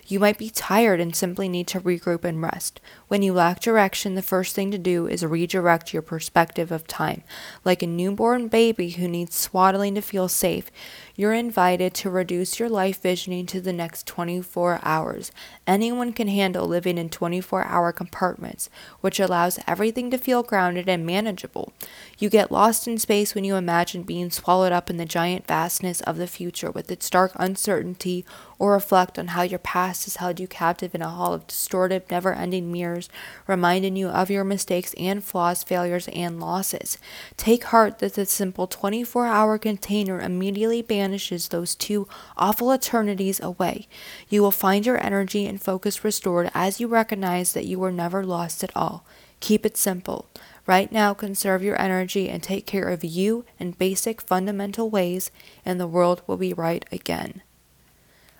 You 0.08 0.18
might 0.18 0.38
be 0.38 0.48
tired 0.48 1.00
and 1.00 1.14
simply 1.14 1.50
need 1.50 1.66
to 1.68 1.80
regroup 1.80 2.24
and 2.24 2.40
rest. 2.40 2.80
When 3.08 3.20
you 3.20 3.34
lack 3.34 3.60
direction, 3.60 4.14
the 4.14 4.22
first 4.22 4.54
thing 4.54 4.70
to 4.70 4.78
do 4.78 5.06
is 5.06 5.22
redirect 5.22 5.92
your 5.92 6.00
perspective 6.08 6.72
of 6.72 6.86
time. 6.86 7.22
Like 7.64 7.82
a 7.82 7.86
newborn 7.86 8.48
baby 8.48 8.90
who 8.90 9.06
needs 9.06 9.36
swaddling 9.36 9.94
to 9.94 10.00
feel 10.00 10.28
safe, 10.28 10.70
you're 11.18 11.34
invited 11.34 11.92
to 11.92 12.08
reduce 12.08 12.60
your 12.60 12.68
life 12.68 13.02
visioning 13.02 13.44
to 13.44 13.60
the 13.60 13.72
next 13.72 14.06
24 14.06 14.78
hours. 14.84 15.32
Anyone 15.66 16.12
can 16.12 16.28
handle 16.28 16.64
living 16.64 16.96
in 16.96 17.08
24 17.08 17.64
hour 17.64 17.90
compartments, 17.90 18.70
which 19.00 19.18
allows 19.18 19.58
everything 19.66 20.12
to 20.12 20.16
feel 20.16 20.44
grounded 20.44 20.88
and 20.88 21.04
manageable. 21.04 21.72
You 22.20 22.30
get 22.30 22.52
lost 22.52 22.86
in 22.86 22.98
space 22.98 23.34
when 23.34 23.42
you 23.42 23.56
imagine 23.56 24.04
being 24.04 24.30
swallowed 24.30 24.70
up 24.70 24.90
in 24.90 24.96
the 24.96 25.04
giant 25.04 25.44
vastness 25.48 26.00
of 26.02 26.18
the 26.18 26.28
future 26.28 26.70
with 26.70 26.88
its 26.88 27.10
dark 27.10 27.32
uncertainty, 27.34 28.24
or 28.60 28.72
reflect 28.72 29.18
on 29.18 29.28
how 29.28 29.42
your 29.42 29.58
past 29.58 30.04
has 30.04 30.16
held 30.16 30.38
you 30.38 30.46
captive 30.46 30.94
in 30.94 31.02
a 31.02 31.08
hall 31.08 31.32
of 31.32 31.46
distorted, 31.48 32.08
never 32.10 32.32
ending 32.32 32.70
mirrors, 32.72 33.08
reminding 33.48 33.96
you 33.96 34.08
of 34.08 34.30
your 34.30 34.44
mistakes 34.44 34.94
and 34.94 35.22
flaws, 35.24 35.64
failures, 35.64 36.08
and 36.12 36.40
losses. 36.40 36.98
Take 37.36 37.64
heart 37.64 37.98
that 37.98 38.14
the 38.14 38.24
simple 38.26 38.68
24 38.68 39.26
hour 39.26 39.58
container 39.58 40.20
immediately 40.20 40.82
bans 40.82 41.07
vanishes 41.08 41.48
those 41.48 41.74
two 41.74 42.06
awful 42.36 42.70
eternities 42.70 43.40
away. 43.40 43.88
You 44.28 44.42
will 44.42 44.50
find 44.50 44.84
your 44.84 45.02
energy 45.02 45.46
and 45.46 45.60
focus 45.60 46.04
restored 46.04 46.50
as 46.52 46.80
you 46.80 46.86
recognize 46.86 47.54
that 47.54 47.64
you 47.64 47.78
were 47.78 47.90
never 47.90 48.26
lost 48.26 48.62
at 48.62 48.76
all. 48.76 49.06
Keep 49.40 49.64
it 49.64 49.78
simple. 49.78 50.26
Right 50.66 50.92
now, 50.92 51.14
conserve 51.14 51.62
your 51.62 51.80
energy 51.80 52.28
and 52.28 52.42
take 52.42 52.66
care 52.66 52.90
of 52.90 53.04
you 53.04 53.46
in 53.58 53.70
basic 53.70 54.20
fundamental 54.20 54.90
ways, 54.90 55.30
and 55.64 55.80
the 55.80 55.86
world 55.86 56.20
will 56.26 56.36
be 56.36 56.52
right 56.52 56.84
again. 56.92 57.40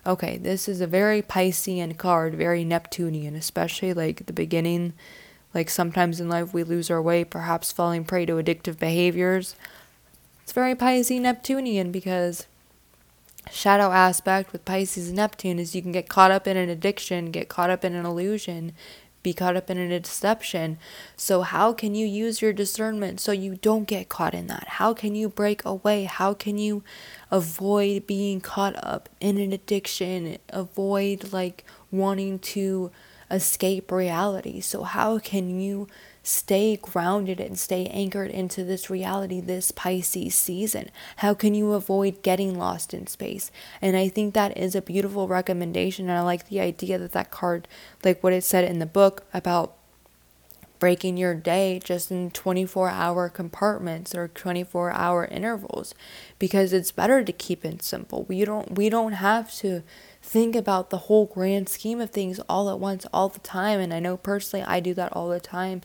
Okay, 0.07 0.37
this 0.37 0.69
is 0.69 0.83
a 0.83 0.87
very 0.87 1.23
Piscean 1.23 1.97
card, 1.97 2.35
very 2.35 2.65
Neptunian, 2.65 3.35
especially 3.35 3.95
like 3.95 4.27
the 4.27 4.35
beginning. 4.35 4.93
Like 5.55 5.71
sometimes 5.71 6.21
in 6.21 6.29
life 6.29 6.53
we 6.53 6.65
lose 6.65 6.91
our 6.91 7.01
way, 7.01 7.25
perhaps 7.25 7.73
falling 7.73 8.05
prey 8.05 8.27
to 8.27 8.35
addictive 8.35 8.79
behaviors. 8.79 9.57
It's 10.43 10.53
very 10.53 10.75
Piscean 10.75 11.23
Neptunian 11.23 11.93
because 11.93 12.47
shadow 13.53 13.91
aspect 13.93 14.53
with 14.53 14.65
Pisces 14.65 15.09
and 15.09 15.17
Neptune 15.17 15.59
is 15.59 15.75
you 15.75 15.83
can 15.83 15.93
get 15.93 16.09
caught 16.09 16.31
up 16.31 16.47
in 16.47 16.57
an 16.57 16.69
addiction, 16.69 17.31
get 17.31 17.49
caught 17.49 17.71
up 17.71 17.85
in 17.85 17.95
an 17.95 18.05
illusion, 18.05 18.73
be 19.23 19.33
caught 19.33 19.57
up 19.57 19.69
in 19.69 19.79
a 19.79 20.01
deception. 20.01 20.79
So, 21.17 21.43
how 21.43 21.73
can 21.73 21.95
you 21.95 22.07
use 22.07 22.41
your 22.41 22.53
discernment 22.53 23.21
so 23.21 23.33
you 23.33 23.57
don't 23.57 23.87
get 23.87 24.09
caught 24.09 24.35
in 24.35 24.47
that? 24.47 24.67
How 24.69 24.95
can 24.95 25.15
you 25.15 25.29
break 25.29 25.65
away? 25.65 26.05
How 26.05 26.35
can 26.35 26.59
you 26.59 26.83
avoid 27.31 28.07
being 28.07 28.41
caught 28.41 28.83
up 28.83 29.09
in 29.21 29.39
an 29.39 29.53
addiction? 29.53 30.39
Avoid 30.51 31.33
like 31.33 31.65
wanting 31.91 32.39
to 32.39 32.91
escape 33.31 33.91
reality. 33.91 34.61
So, 34.61 34.85
how 34.85 35.19
can 35.19 35.61
you 35.61 35.89
stay 36.29 36.77
grounded 36.77 37.41
and 37.41 37.59
stay 37.59 37.87
anchored 37.87 38.31
into 38.31 38.63
this 38.63 38.91
reality 38.91 39.41
this 39.41 39.71
Pisces 39.73 40.35
season? 40.35 40.91
How 41.17 41.35
can 41.35 41.55
you 41.55 41.73
avoid 41.73 42.23
getting 42.23 42.59
lost 42.59 42.93
in 42.93 43.07
space? 43.07 43.51
And 43.81 43.97
I 43.97 44.09
think 44.09 44.35
that 44.35 44.57
is 44.57 44.75
a 44.75 44.83
beautiful 44.83 45.27
recommendation. 45.27 46.09
And 46.09 46.19
I 46.19 46.23
like 46.23 46.49
the 46.49 46.61
idea 46.61 46.99
that 46.99 47.13
that 47.13 47.31
card, 47.31 47.67
like 48.05 48.23
what 48.23 48.33
it 48.33 48.45
said 48.45 48.65
in 48.65 48.79
the 48.79 48.87
book 48.87 49.25
about 49.33 49.75
breaking 50.79 51.17
your 51.17 51.35
day 51.35 51.81
just 51.83 52.11
in 52.11 52.31
24 52.31 52.89
hour 52.89 53.29
compartments 53.29 54.15
or 54.15 54.29
24 54.29 54.93
hour 54.93 55.25
intervals 55.27 55.95
because 56.39 56.73
it's 56.73 56.93
better 56.93 57.25
to 57.25 57.33
keep 57.33 57.65
it 57.65 57.83
simple. 57.83 58.25
We 58.25 58.45
don't 58.45 58.77
we 58.77 58.89
don't 58.89 59.15
have 59.15 59.53
to 59.57 59.83
think 60.23 60.55
about 60.55 60.91
the 60.91 60.99
whole 60.99 61.27
grand 61.27 61.69
scheme 61.69 62.01
of 62.01 62.11
things 62.11 62.39
all 62.49 62.71
at 62.71 62.79
once 62.79 63.07
all 63.13 63.29
the 63.29 63.41
time 63.41 63.81
and 63.81 63.93
I 63.93 64.01
know 64.01 64.17
personally 64.17 64.65
I 64.65 64.81
do 64.81 64.95
that 64.95 65.13
all 65.13 65.29
the 65.29 65.41
time 65.41 65.83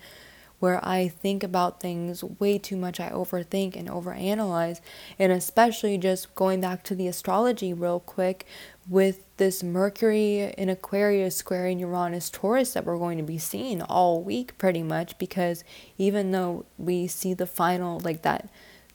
where 0.64 0.80
I 0.82 1.10
think 1.10 1.44
about 1.44 1.82
things 1.82 2.24
way 2.24 2.58
too 2.58 2.78
much. 2.78 2.98
I 2.98 3.10
overthink 3.10 3.76
and 3.76 3.90
overanalyze. 3.90 4.80
And 5.20 5.30
especially 5.30 5.98
just 5.98 6.34
going 6.36 6.62
back 6.62 6.86
to 6.86 6.96
the 6.96 7.10
astrology 7.10 7.74
real 7.74 8.00
quick 8.00 8.46
with 8.88 9.26
this 9.36 9.62
Mercury 9.62 10.54
in 10.58 10.70
Aquarius 10.70 11.36
squaring 11.36 11.80
Uranus 11.80 12.30
Taurus 12.30 12.72
that 12.72 12.86
we're 12.86 12.98
going 12.98 13.18
to 13.18 13.26
be 13.26 13.38
seeing 13.38 13.82
all 13.82 14.24
week 14.24 14.58
pretty 14.58 14.84
much 14.84 15.18
because 15.18 15.66
even 15.98 16.32
though 16.32 16.66
we 16.78 17.08
see 17.08 17.34
the 17.34 17.46
final 17.46 18.00
like 18.00 18.22
that 18.22 18.50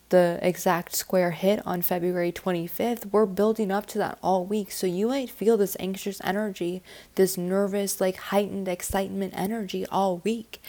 the 0.09 0.39
exact 0.41 0.95
square 0.95 1.31
hit 1.31 1.61
on 1.67 1.83
February 1.83 2.31
25th, 2.31 3.11
we're 3.11 3.27
building 3.27 3.69
up 3.71 3.85
to 3.85 3.99
that 3.99 4.17
all 4.23 4.43
week. 4.43 4.71
So 4.71 4.87
you 4.87 5.07
might 5.07 5.29
feel 5.29 5.55
this 5.55 5.77
anxious 5.79 6.19
energy, 6.23 6.81
this 7.13 7.37
nervous, 7.37 8.01
like 8.01 8.15
heightened 8.17 8.67
excitement 8.67 9.33
energy 9.35 9.85
all 9.91 10.17
week. 10.17 10.61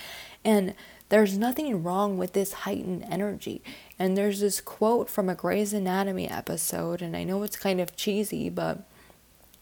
And 0.44 0.74
there's 1.10 1.36
nothing 1.36 1.82
wrong 1.82 2.16
with 2.16 2.32
this 2.32 2.52
heightened 2.52 3.04
energy. 3.10 3.62
And 3.98 4.16
there's 4.16 4.40
this 4.40 4.60
quote 4.60 5.10
from 5.10 5.28
a 5.28 5.34
Grey's 5.34 5.72
Anatomy 5.72 6.28
episode, 6.28 7.02
and 7.02 7.16
I 7.16 7.24
know 7.24 7.42
it's 7.42 7.58
kind 7.58 7.80
of 7.80 7.96
cheesy, 7.96 8.48
but 8.48 8.88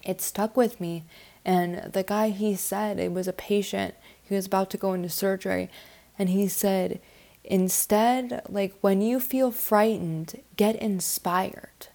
it 0.05 0.21
stuck 0.21 0.57
with 0.57 0.81
me. 0.81 1.05
And 1.45 1.93
the 1.93 2.03
guy, 2.03 2.31
he 2.31 2.55
said, 2.55 2.99
it 2.99 3.13
was 3.13 3.27
a 3.27 3.33
patient, 3.33 3.95
he 4.23 4.35
was 4.35 4.47
about 4.47 4.71
to 4.71 4.77
go 4.77 4.93
into 4.93 5.09
surgery, 5.09 5.71
and 6.19 6.29
he 6.29 6.49
said, 6.49 7.01
instead, 7.45 8.43
like 8.49 8.75
when 8.83 9.01
you 9.01 9.19
feel 9.19 9.51
frightened, 9.51 10.43
get 10.57 10.77
inspired. 10.77 11.89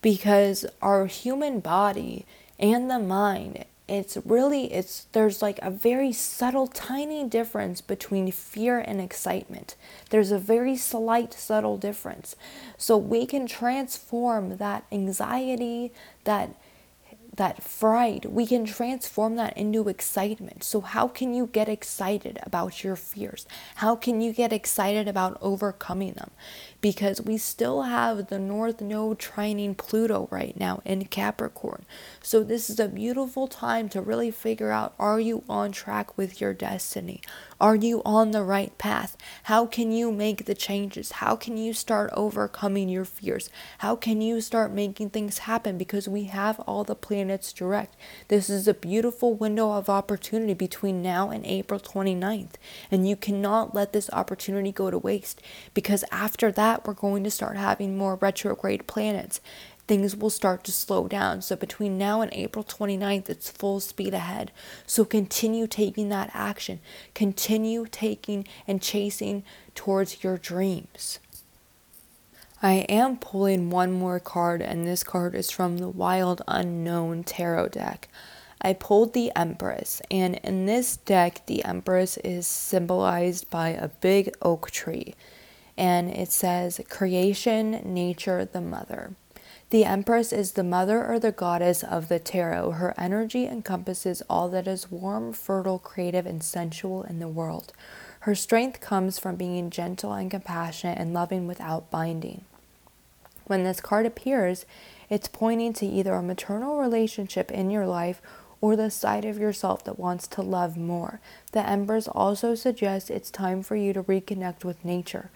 Because 0.00 0.64
our 0.80 1.06
human 1.06 1.58
body 1.60 2.24
and 2.58 2.90
the 2.90 3.00
mind 3.00 3.64
it's 3.90 4.16
really 4.24 4.72
it's 4.72 5.06
there's 5.12 5.42
like 5.42 5.58
a 5.62 5.70
very 5.70 6.12
subtle 6.12 6.66
tiny 6.66 7.24
difference 7.24 7.80
between 7.80 8.30
fear 8.30 8.78
and 8.78 9.00
excitement 9.00 9.74
there's 10.10 10.30
a 10.30 10.38
very 10.38 10.76
slight 10.76 11.34
subtle 11.34 11.76
difference 11.76 12.36
so 12.78 12.96
we 12.96 13.26
can 13.26 13.46
transform 13.46 14.56
that 14.58 14.84
anxiety 14.92 15.92
that 16.24 16.54
that 17.36 17.62
fright, 17.62 18.30
we 18.30 18.46
can 18.46 18.66
transform 18.66 19.36
that 19.36 19.56
into 19.56 19.88
excitement. 19.88 20.62
So, 20.62 20.80
how 20.80 21.08
can 21.08 21.32
you 21.32 21.46
get 21.46 21.70
excited 21.70 22.38
about 22.42 22.84
your 22.84 22.96
fears? 22.96 23.46
How 23.76 23.96
can 23.96 24.20
you 24.20 24.32
get 24.32 24.52
excited 24.52 25.08
about 25.08 25.38
overcoming 25.40 26.12
them? 26.12 26.32
Because 26.80 27.20
we 27.20 27.36
still 27.36 27.82
have 27.82 28.28
the 28.28 28.38
North 28.38 28.80
Node 28.80 29.18
trining 29.18 29.76
Pluto 29.76 30.28
right 30.30 30.58
now 30.58 30.80
in 30.84 31.04
Capricorn. 31.04 31.84
So, 32.22 32.42
this 32.42 32.70
is 32.70 32.80
a 32.80 32.88
beautiful 32.88 33.48
time 33.48 33.88
to 33.90 34.00
really 34.00 34.30
figure 34.30 34.70
out 34.70 34.94
are 34.98 35.20
you 35.20 35.44
on 35.48 35.72
track 35.72 36.16
with 36.16 36.40
your 36.40 36.54
destiny? 36.54 37.20
Are 37.60 37.76
you 37.76 38.00
on 38.06 38.30
the 38.30 38.42
right 38.42 38.76
path? 38.78 39.18
How 39.44 39.66
can 39.66 39.92
you 39.92 40.10
make 40.10 40.46
the 40.46 40.54
changes? 40.54 41.12
How 41.12 41.36
can 41.36 41.58
you 41.58 41.74
start 41.74 42.08
overcoming 42.14 42.88
your 42.88 43.04
fears? 43.04 43.50
How 43.78 43.96
can 43.96 44.22
you 44.22 44.40
start 44.40 44.72
making 44.72 45.10
things 45.10 45.38
happen? 45.38 45.76
Because 45.76 46.08
we 46.08 46.24
have 46.24 46.58
all 46.60 46.84
the 46.84 46.94
planets 46.94 47.52
direct. 47.52 47.96
This 48.28 48.48
is 48.48 48.66
a 48.66 48.72
beautiful 48.72 49.34
window 49.34 49.72
of 49.72 49.90
opportunity 49.90 50.54
between 50.54 51.02
now 51.02 51.28
and 51.28 51.44
April 51.44 51.78
29th. 51.78 52.54
And 52.90 53.06
you 53.06 53.14
cannot 53.14 53.74
let 53.74 53.92
this 53.92 54.08
opportunity 54.10 54.72
go 54.72 54.90
to 54.90 54.98
waste 54.98 55.42
because 55.74 56.02
after 56.10 56.50
that, 56.52 56.69
we're 56.86 56.94
going 56.94 57.24
to 57.24 57.30
start 57.30 57.56
having 57.56 57.96
more 57.96 58.16
retrograde 58.16 58.86
planets 58.86 59.40
things 59.90 60.14
will 60.14 60.30
start 60.30 60.62
to 60.62 60.70
slow 60.70 61.08
down. 61.08 61.42
So 61.42 61.56
between 61.56 61.98
now 61.98 62.20
and 62.20 62.32
April 62.32 62.64
29th, 62.64 63.28
it's 63.28 63.50
full 63.50 63.80
speed 63.80 64.14
ahead. 64.14 64.52
So 64.86 65.04
continue 65.04 65.66
taking 65.66 66.10
that 66.10 66.30
action. 66.32 66.78
Continue 67.12 67.86
taking 67.90 68.46
and 68.68 68.80
chasing 68.80 69.42
towards 69.74 70.22
your 70.22 70.38
dreams. 70.38 71.18
I 72.62 72.86
am 72.88 73.16
pulling 73.16 73.70
one 73.70 73.90
more 73.90 74.20
card, 74.20 74.62
and 74.62 74.86
this 74.86 75.02
card 75.02 75.34
is 75.34 75.50
from 75.50 75.78
the 75.78 75.88
Wild 75.88 76.40
Unknown 76.46 77.24
Tarot 77.24 77.70
deck. 77.70 78.06
I 78.62 78.74
pulled 78.74 79.12
the 79.12 79.32
Empress, 79.34 80.00
and 80.08 80.36
in 80.44 80.66
this 80.66 80.98
deck, 80.98 81.46
the 81.46 81.64
Empress 81.64 82.16
is 82.18 82.46
symbolized 82.46 83.50
by 83.50 83.70
a 83.70 83.88
big 83.88 84.32
oak 84.40 84.70
tree, 84.70 85.16
and 85.76 86.10
it 86.10 86.30
says 86.30 86.80
Creation, 86.88 87.80
Nature, 87.84 88.44
the 88.44 88.60
Mother. 88.60 89.14
The 89.70 89.84
Empress 89.84 90.32
is 90.32 90.52
the 90.52 90.64
mother 90.64 91.06
or 91.06 91.20
the 91.20 91.30
goddess 91.30 91.84
of 91.84 92.08
the 92.08 92.18
tarot. 92.18 92.72
Her 92.72 92.92
energy 92.98 93.46
encompasses 93.46 94.20
all 94.28 94.48
that 94.48 94.66
is 94.66 94.90
warm, 94.90 95.32
fertile, 95.32 95.78
creative, 95.78 96.26
and 96.26 96.42
sensual 96.42 97.04
in 97.04 97.20
the 97.20 97.28
world. 97.28 97.72
Her 98.20 98.34
strength 98.34 98.80
comes 98.80 99.20
from 99.20 99.36
being 99.36 99.70
gentle 99.70 100.12
and 100.12 100.28
compassionate 100.28 100.98
and 100.98 101.14
loving 101.14 101.46
without 101.46 101.88
binding. 101.88 102.44
When 103.46 103.62
this 103.62 103.80
card 103.80 104.06
appears, 104.06 104.66
it's 105.08 105.28
pointing 105.28 105.72
to 105.74 105.86
either 105.86 106.14
a 106.14 106.22
maternal 106.22 106.78
relationship 106.78 107.50
in 107.52 107.70
your 107.70 107.86
life 107.86 108.20
or 108.60 108.76
the 108.76 108.90
side 108.90 109.24
of 109.24 109.38
yourself 109.38 109.84
that 109.84 109.98
wants 109.98 110.26
to 110.28 110.42
love 110.42 110.76
more. 110.76 111.20
The 111.52 111.66
Empress 111.66 112.08
also 112.08 112.54
suggests 112.54 113.08
it's 113.08 113.30
time 113.30 113.62
for 113.62 113.76
you 113.76 113.92
to 113.92 114.02
reconnect 114.02 114.64
with 114.64 114.84
nature. 114.84 115.30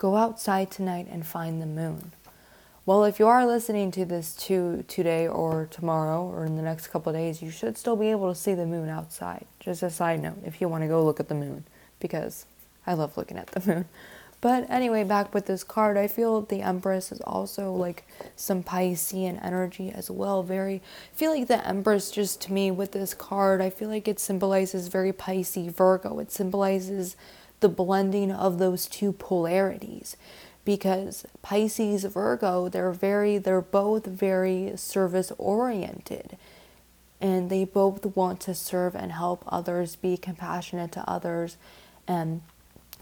Go 0.00 0.16
outside 0.16 0.70
tonight 0.70 1.08
and 1.10 1.26
find 1.26 1.60
the 1.60 1.66
moon. 1.66 2.12
Well, 2.86 3.04
if 3.04 3.18
you 3.18 3.26
are 3.26 3.44
listening 3.44 3.90
to 3.90 4.06
this 4.06 4.34
to 4.46 4.82
today 4.88 5.28
or 5.28 5.68
tomorrow 5.70 6.24
or 6.24 6.46
in 6.46 6.56
the 6.56 6.62
next 6.62 6.86
couple 6.86 7.12
days, 7.12 7.42
you 7.42 7.50
should 7.50 7.76
still 7.76 7.96
be 7.96 8.10
able 8.10 8.32
to 8.32 8.34
see 8.34 8.54
the 8.54 8.64
moon 8.64 8.88
outside. 8.88 9.44
Just 9.60 9.82
a 9.82 9.90
side 9.90 10.22
note, 10.22 10.38
if 10.42 10.58
you 10.58 10.70
want 10.70 10.84
to 10.84 10.88
go 10.88 11.04
look 11.04 11.20
at 11.20 11.28
the 11.28 11.34
moon, 11.34 11.64
because 11.98 12.46
I 12.86 12.94
love 12.94 13.18
looking 13.18 13.36
at 13.36 13.48
the 13.48 13.60
moon. 13.74 13.84
But 14.40 14.70
anyway, 14.70 15.04
back 15.04 15.34
with 15.34 15.44
this 15.44 15.62
card, 15.62 15.98
I 15.98 16.08
feel 16.08 16.40
the 16.40 16.62
Empress 16.62 17.12
is 17.12 17.20
also 17.20 17.74
like 17.74 18.08
some 18.36 18.62
Piscean 18.62 19.38
energy 19.44 19.92
as 19.92 20.10
well. 20.10 20.42
Very, 20.42 20.76
I 20.76 21.16
feel 21.16 21.30
like 21.32 21.46
the 21.46 21.68
Empress 21.68 22.10
just 22.10 22.40
to 22.42 22.54
me 22.54 22.70
with 22.70 22.92
this 22.92 23.12
card, 23.12 23.60
I 23.60 23.68
feel 23.68 23.90
like 23.90 24.08
it 24.08 24.18
symbolizes 24.18 24.88
very 24.88 25.12
Pisces 25.12 25.70
Virgo. 25.74 26.20
It 26.20 26.32
symbolizes 26.32 27.16
the 27.60 27.68
blending 27.68 28.32
of 28.32 28.58
those 28.58 28.86
two 28.86 29.12
polarities. 29.12 30.16
Because 30.64 31.24
Pisces, 31.42 32.04
Virgo, 32.04 32.68
they're 32.68 32.92
very, 32.92 33.38
they're 33.38 33.60
both 33.60 34.06
very 34.06 34.72
service 34.76 35.32
oriented 35.38 36.36
and 37.20 37.50
they 37.50 37.64
both 37.64 38.16
want 38.16 38.40
to 38.40 38.54
serve 38.54 38.94
and 38.94 39.12
help 39.12 39.44
others, 39.46 39.96
be 39.96 40.16
compassionate 40.16 40.90
to 40.92 41.08
others, 41.08 41.56
and 42.08 42.40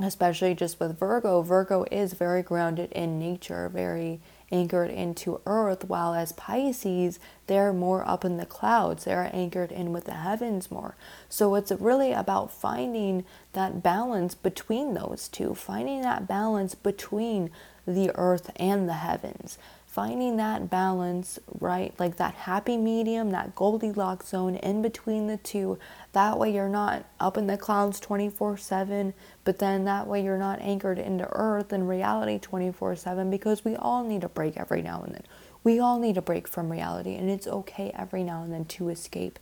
especially 0.00 0.54
just 0.54 0.80
with 0.80 0.98
Virgo, 0.98 1.42
Virgo 1.42 1.84
is 1.90 2.14
very 2.14 2.42
grounded 2.42 2.90
in 2.92 3.18
nature, 3.18 3.68
very 3.68 4.20
anchored 4.50 4.90
into 4.90 5.40
earth, 5.46 5.84
while 5.84 6.14
as 6.14 6.32
Pisces, 6.32 7.18
they're 7.46 7.72
more 7.72 8.06
up 8.08 8.24
in 8.24 8.36
the 8.36 8.46
clouds. 8.46 9.04
They're 9.04 9.30
anchored 9.32 9.72
in 9.72 9.92
with 9.92 10.04
the 10.04 10.14
heavens 10.14 10.70
more. 10.70 10.96
So 11.28 11.54
it's 11.54 11.72
really 11.72 12.12
about 12.12 12.50
finding 12.50 13.24
that 13.52 13.82
balance 13.82 14.34
between 14.34 14.94
those 14.94 15.28
two, 15.28 15.54
finding 15.54 16.02
that 16.02 16.26
balance 16.26 16.74
between 16.74 17.50
the 17.86 18.10
earth 18.14 18.50
and 18.56 18.88
the 18.88 18.94
heavens 18.94 19.58
finding 19.88 20.36
that 20.36 20.68
balance, 20.68 21.38
right? 21.60 21.94
Like 21.98 22.18
that 22.18 22.34
happy 22.34 22.76
medium, 22.76 23.30
that 23.30 23.54
Goldilocks 23.54 24.28
zone 24.28 24.56
in 24.56 24.82
between 24.82 25.26
the 25.26 25.38
two. 25.38 25.78
That 26.12 26.38
way 26.38 26.54
you're 26.54 26.68
not 26.68 27.06
up 27.18 27.38
in 27.38 27.46
the 27.46 27.56
clouds 27.56 27.98
24 27.98 28.58
7, 28.58 29.14
but 29.44 29.58
then 29.58 29.86
that 29.86 30.06
way 30.06 30.22
you're 30.22 30.38
not 30.38 30.60
anchored 30.60 30.98
into 30.98 31.26
earth 31.32 31.72
and 31.72 31.88
reality 31.88 32.38
24 32.38 32.96
7 32.96 33.30
because 33.30 33.64
we 33.64 33.74
all 33.76 34.04
need 34.04 34.24
a 34.24 34.28
break 34.28 34.58
every 34.58 34.82
now 34.82 35.02
and 35.02 35.14
then. 35.14 35.24
We 35.64 35.80
all 35.80 35.98
need 35.98 36.18
a 36.18 36.22
break 36.22 36.46
from 36.46 36.70
reality, 36.70 37.14
and 37.14 37.30
it's 37.30 37.48
okay 37.48 37.90
every 37.96 38.22
now 38.22 38.42
and 38.42 38.52
then 38.52 38.66
to 38.66 38.90
escape. 38.90 39.38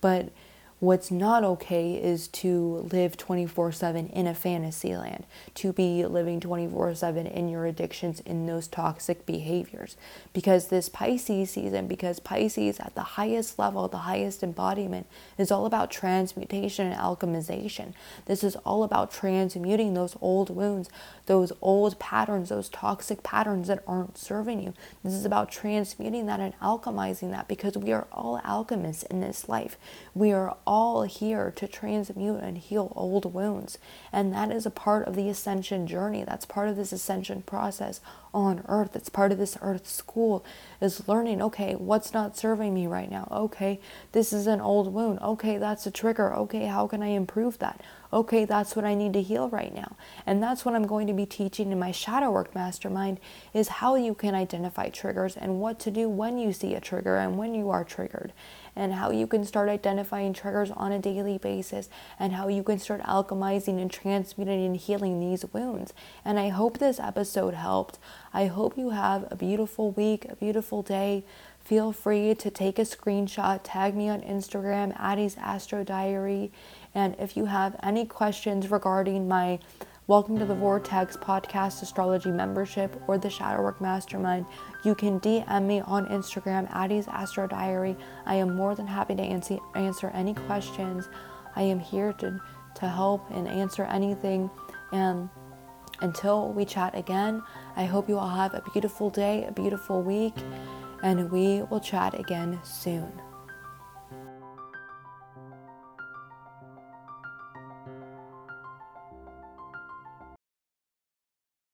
But 0.00 0.30
What's 0.80 1.10
not 1.10 1.44
okay 1.44 1.92
is 2.02 2.26
to 2.28 2.88
live 2.90 3.18
24 3.18 3.70
7 3.70 4.08
in 4.08 4.26
a 4.26 4.34
fantasy 4.34 4.96
land, 4.96 5.26
to 5.56 5.74
be 5.74 6.06
living 6.06 6.40
24 6.40 6.94
7 6.94 7.26
in 7.26 7.50
your 7.50 7.66
addictions, 7.66 8.20
in 8.20 8.46
those 8.46 8.66
toxic 8.66 9.26
behaviors. 9.26 9.98
Because 10.32 10.68
this 10.68 10.88
Pisces 10.88 11.50
season, 11.50 11.86
because 11.86 12.18
Pisces 12.18 12.80
at 12.80 12.94
the 12.94 13.02
highest 13.02 13.58
level, 13.58 13.88
the 13.88 13.98
highest 13.98 14.42
embodiment, 14.42 15.06
is 15.36 15.50
all 15.50 15.66
about 15.66 15.90
transmutation 15.90 16.86
and 16.86 16.98
alchemization. 16.98 17.92
This 18.24 18.42
is 18.42 18.56
all 18.56 18.82
about 18.82 19.10
transmuting 19.10 19.92
those 19.92 20.16
old 20.22 20.48
wounds, 20.48 20.88
those 21.26 21.52
old 21.60 21.98
patterns, 21.98 22.48
those 22.48 22.70
toxic 22.70 23.22
patterns 23.22 23.68
that 23.68 23.84
aren't 23.86 24.16
serving 24.16 24.62
you. 24.62 24.72
This 25.04 25.12
is 25.12 25.26
about 25.26 25.52
transmuting 25.52 26.24
that 26.24 26.40
and 26.40 26.58
alchemizing 26.60 27.32
that 27.32 27.48
because 27.48 27.76
we 27.76 27.92
are 27.92 28.06
all 28.10 28.40
alchemists 28.44 29.02
in 29.02 29.20
this 29.20 29.46
life. 29.46 29.76
We 30.14 30.32
are 30.32 30.56
here 31.04 31.52
to 31.56 31.66
transmute 31.66 32.40
and 32.40 32.58
heal 32.58 32.92
old 32.94 33.32
wounds. 33.32 33.78
And 34.12 34.32
that 34.32 34.50
is 34.50 34.66
a 34.66 34.70
part 34.70 35.06
of 35.06 35.16
the 35.16 35.28
ascension 35.28 35.86
journey. 35.86 36.24
That's 36.24 36.44
part 36.44 36.68
of 36.68 36.76
this 36.76 36.92
ascension 36.92 37.42
process 37.42 38.00
on 38.32 38.62
earth. 38.68 38.94
It's 38.94 39.08
part 39.08 39.32
of 39.32 39.38
this 39.38 39.58
earth 39.60 39.88
school 39.88 40.44
is 40.80 41.08
learning, 41.08 41.42
okay, 41.42 41.74
what's 41.74 42.12
not 42.12 42.36
serving 42.36 42.72
me 42.72 42.86
right 42.86 43.10
now? 43.10 43.28
Okay, 43.30 43.80
this 44.12 44.32
is 44.32 44.46
an 44.46 44.60
old 44.60 44.92
wound. 44.92 45.20
Okay, 45.20 45.58
that's 45.58 45.86
a 45.86 45.90
trigger. 45.90 46.34
Okay, 46.34 46.66
how 46.66 46.86
can 46.86 47.02
I 47.02 47.08
improve 47.08 47.58
that? 47.58 47.80
Okay, 48.12 48.44
that's 48.44 48.74
what 48.74 48.84
I 48.84 48.94
need 48.94 49.12
to 49.12 49.22
heal 49.22 49.48
right 49.48 49.72
now. 49.72 49.96
And 50.26 50.42
that's 50.42 50.64
what 50.64 50.74
I'm 50.74 50.86
going 50.86 51.06
to 51.06 51.12
be 51.12 51.26
teaching 51.26 51.70
in 51.70 51.78
my 51.78 51.92
shadow 51.92 52.32
work 52.32 52.54
mastermind 52.54 53.20
is 53.54 53.68
how 53.68 53.94
you 53.94 54.14
can 54.14 54.34
identify 54.34 54.88
triggers 54.88 55.36
and 55.36 55.60
what 55.60 55.78
to 55.80 55.92
do 55.92 56.08
when 56.08 56.36
you 56.36 56.52
see 56.52 56.74
a 56.74 56.80
trigger 56.80 57.16
and 57.16 57.38
when 57.38 57.54
you 57.54 57.70
are 57.70 57.84
triggered 57.84 58.32
and 58.74 58.94
how 58.94 59.10
you 59.10 59.26
can 59.26 59.44
start 59.44 59.68
identifying 59.68 60.32
triggers 60.32 60.70
on 60.72 60.90
a 60.90 60.98
daily 60.98 61.38
basis 61.38 61.88
and 62.18 62.32
how 62.32 62.48
you 62.48 62.64
can 62.64 62.78
start 62.78 63.00
alchemizing 63.02 63.80
and 63.80 63.92
transmuting 63.92 64.64
and 64.64 64.76
healing 64.76 65.20
these 65.20 65.44
wounds. 65.52 65.92
And 66.24 66.38
I 66.38 66.48
hope 66.48 66.78
this 66.78 66.98
episode 66.98 67.54
helped. 67.54 67.98
I 68.32 68.46
hope 68.46 68.76
you 68.76 68.90
have 68.90 69.26
a 69.30 69.36
beautiful 69.36 69.92
week, 69.92 70.26
a 70.28 70.36
beautiful 70.36 70.82
day. 70.82 71.24
Feel 71.64 71.92
free 71.92 72.34
to 72.34 72.50
take 72.50 72.78
a 72.78 72.82
screenshot, 72.82 73.60
tag 73.62 73.94
me 73.94 74.08
on 74.08 74.22
Instagram, 74.22 74.98
Addie's 74.98 75.36
Astro 75.36 75.84
Diary. 75.84 76.50
And 76.94 77.14
if 77.18 77.36
you 77.36 77.44
have 77.46 77.76
any 77.82 78.04
questions 78.04 78.70
regarding 78.70 79.28
my 79.28 79.58
Welcome 80.06 80.40
to 80.40 80.44
the 80.44 80.56
Vortex 80.56 81.16
podcast 81.16 81.82
astrology 81.82 82.32
membership 82.32 83.00
or 83.06 83.16
the 83.16 83.30
Shadow 83.30 83.62
Work 83.62 83.80
Mastermind, 83.80 84.44
you 84.84 84.96
can 84.96 85.20
DM 85.20 85.62
me 85.66 85.82
on 85.82 86.06
Instagram, 86.06 86.68
Addie's 86.72 87.06
Astro 87.06 87.46
Diary. 87.46 87.96
I 88.26 88.34
am 88.34 88.56
more 88.56 88.74
than 88.74 88.88
happy 88.88 89.14
to 89.14 89.22
answer, 89.22 89.58
answer 89.76 90.08
any 90.08 90.34
questions. 90.34 91.08
I 91.54 91.62
am 91.62 91.78
here 91.78 92.12
to, 92.14 92.40
to 92.74 92.88
help 92.88 93.30
and 93.30 93.46
answer 93.46 93.84
anything. 93.84 94.50
And 94.90 95.28
until 96.00 96.52
we 96.52 96.64
chat 96.64 96.96
again, 96.96 97.40
I 97.76 97.84
hope 97.84 98.08
you 98.08 98.18
all 98.18 98.28
have 98.28 98.52
a 98.54 98.64
beautiful 98.72 99.10
day, 99.10 99.44
a 99.44 99.52
beautiful 99.52 100.02
week, 100.02 100.34
and 101.04 101.30
we 101.30 101.62
will 101.70 101.78
chat 101.78 102.18
again 102.18 102.58
soon. 102.64 103.29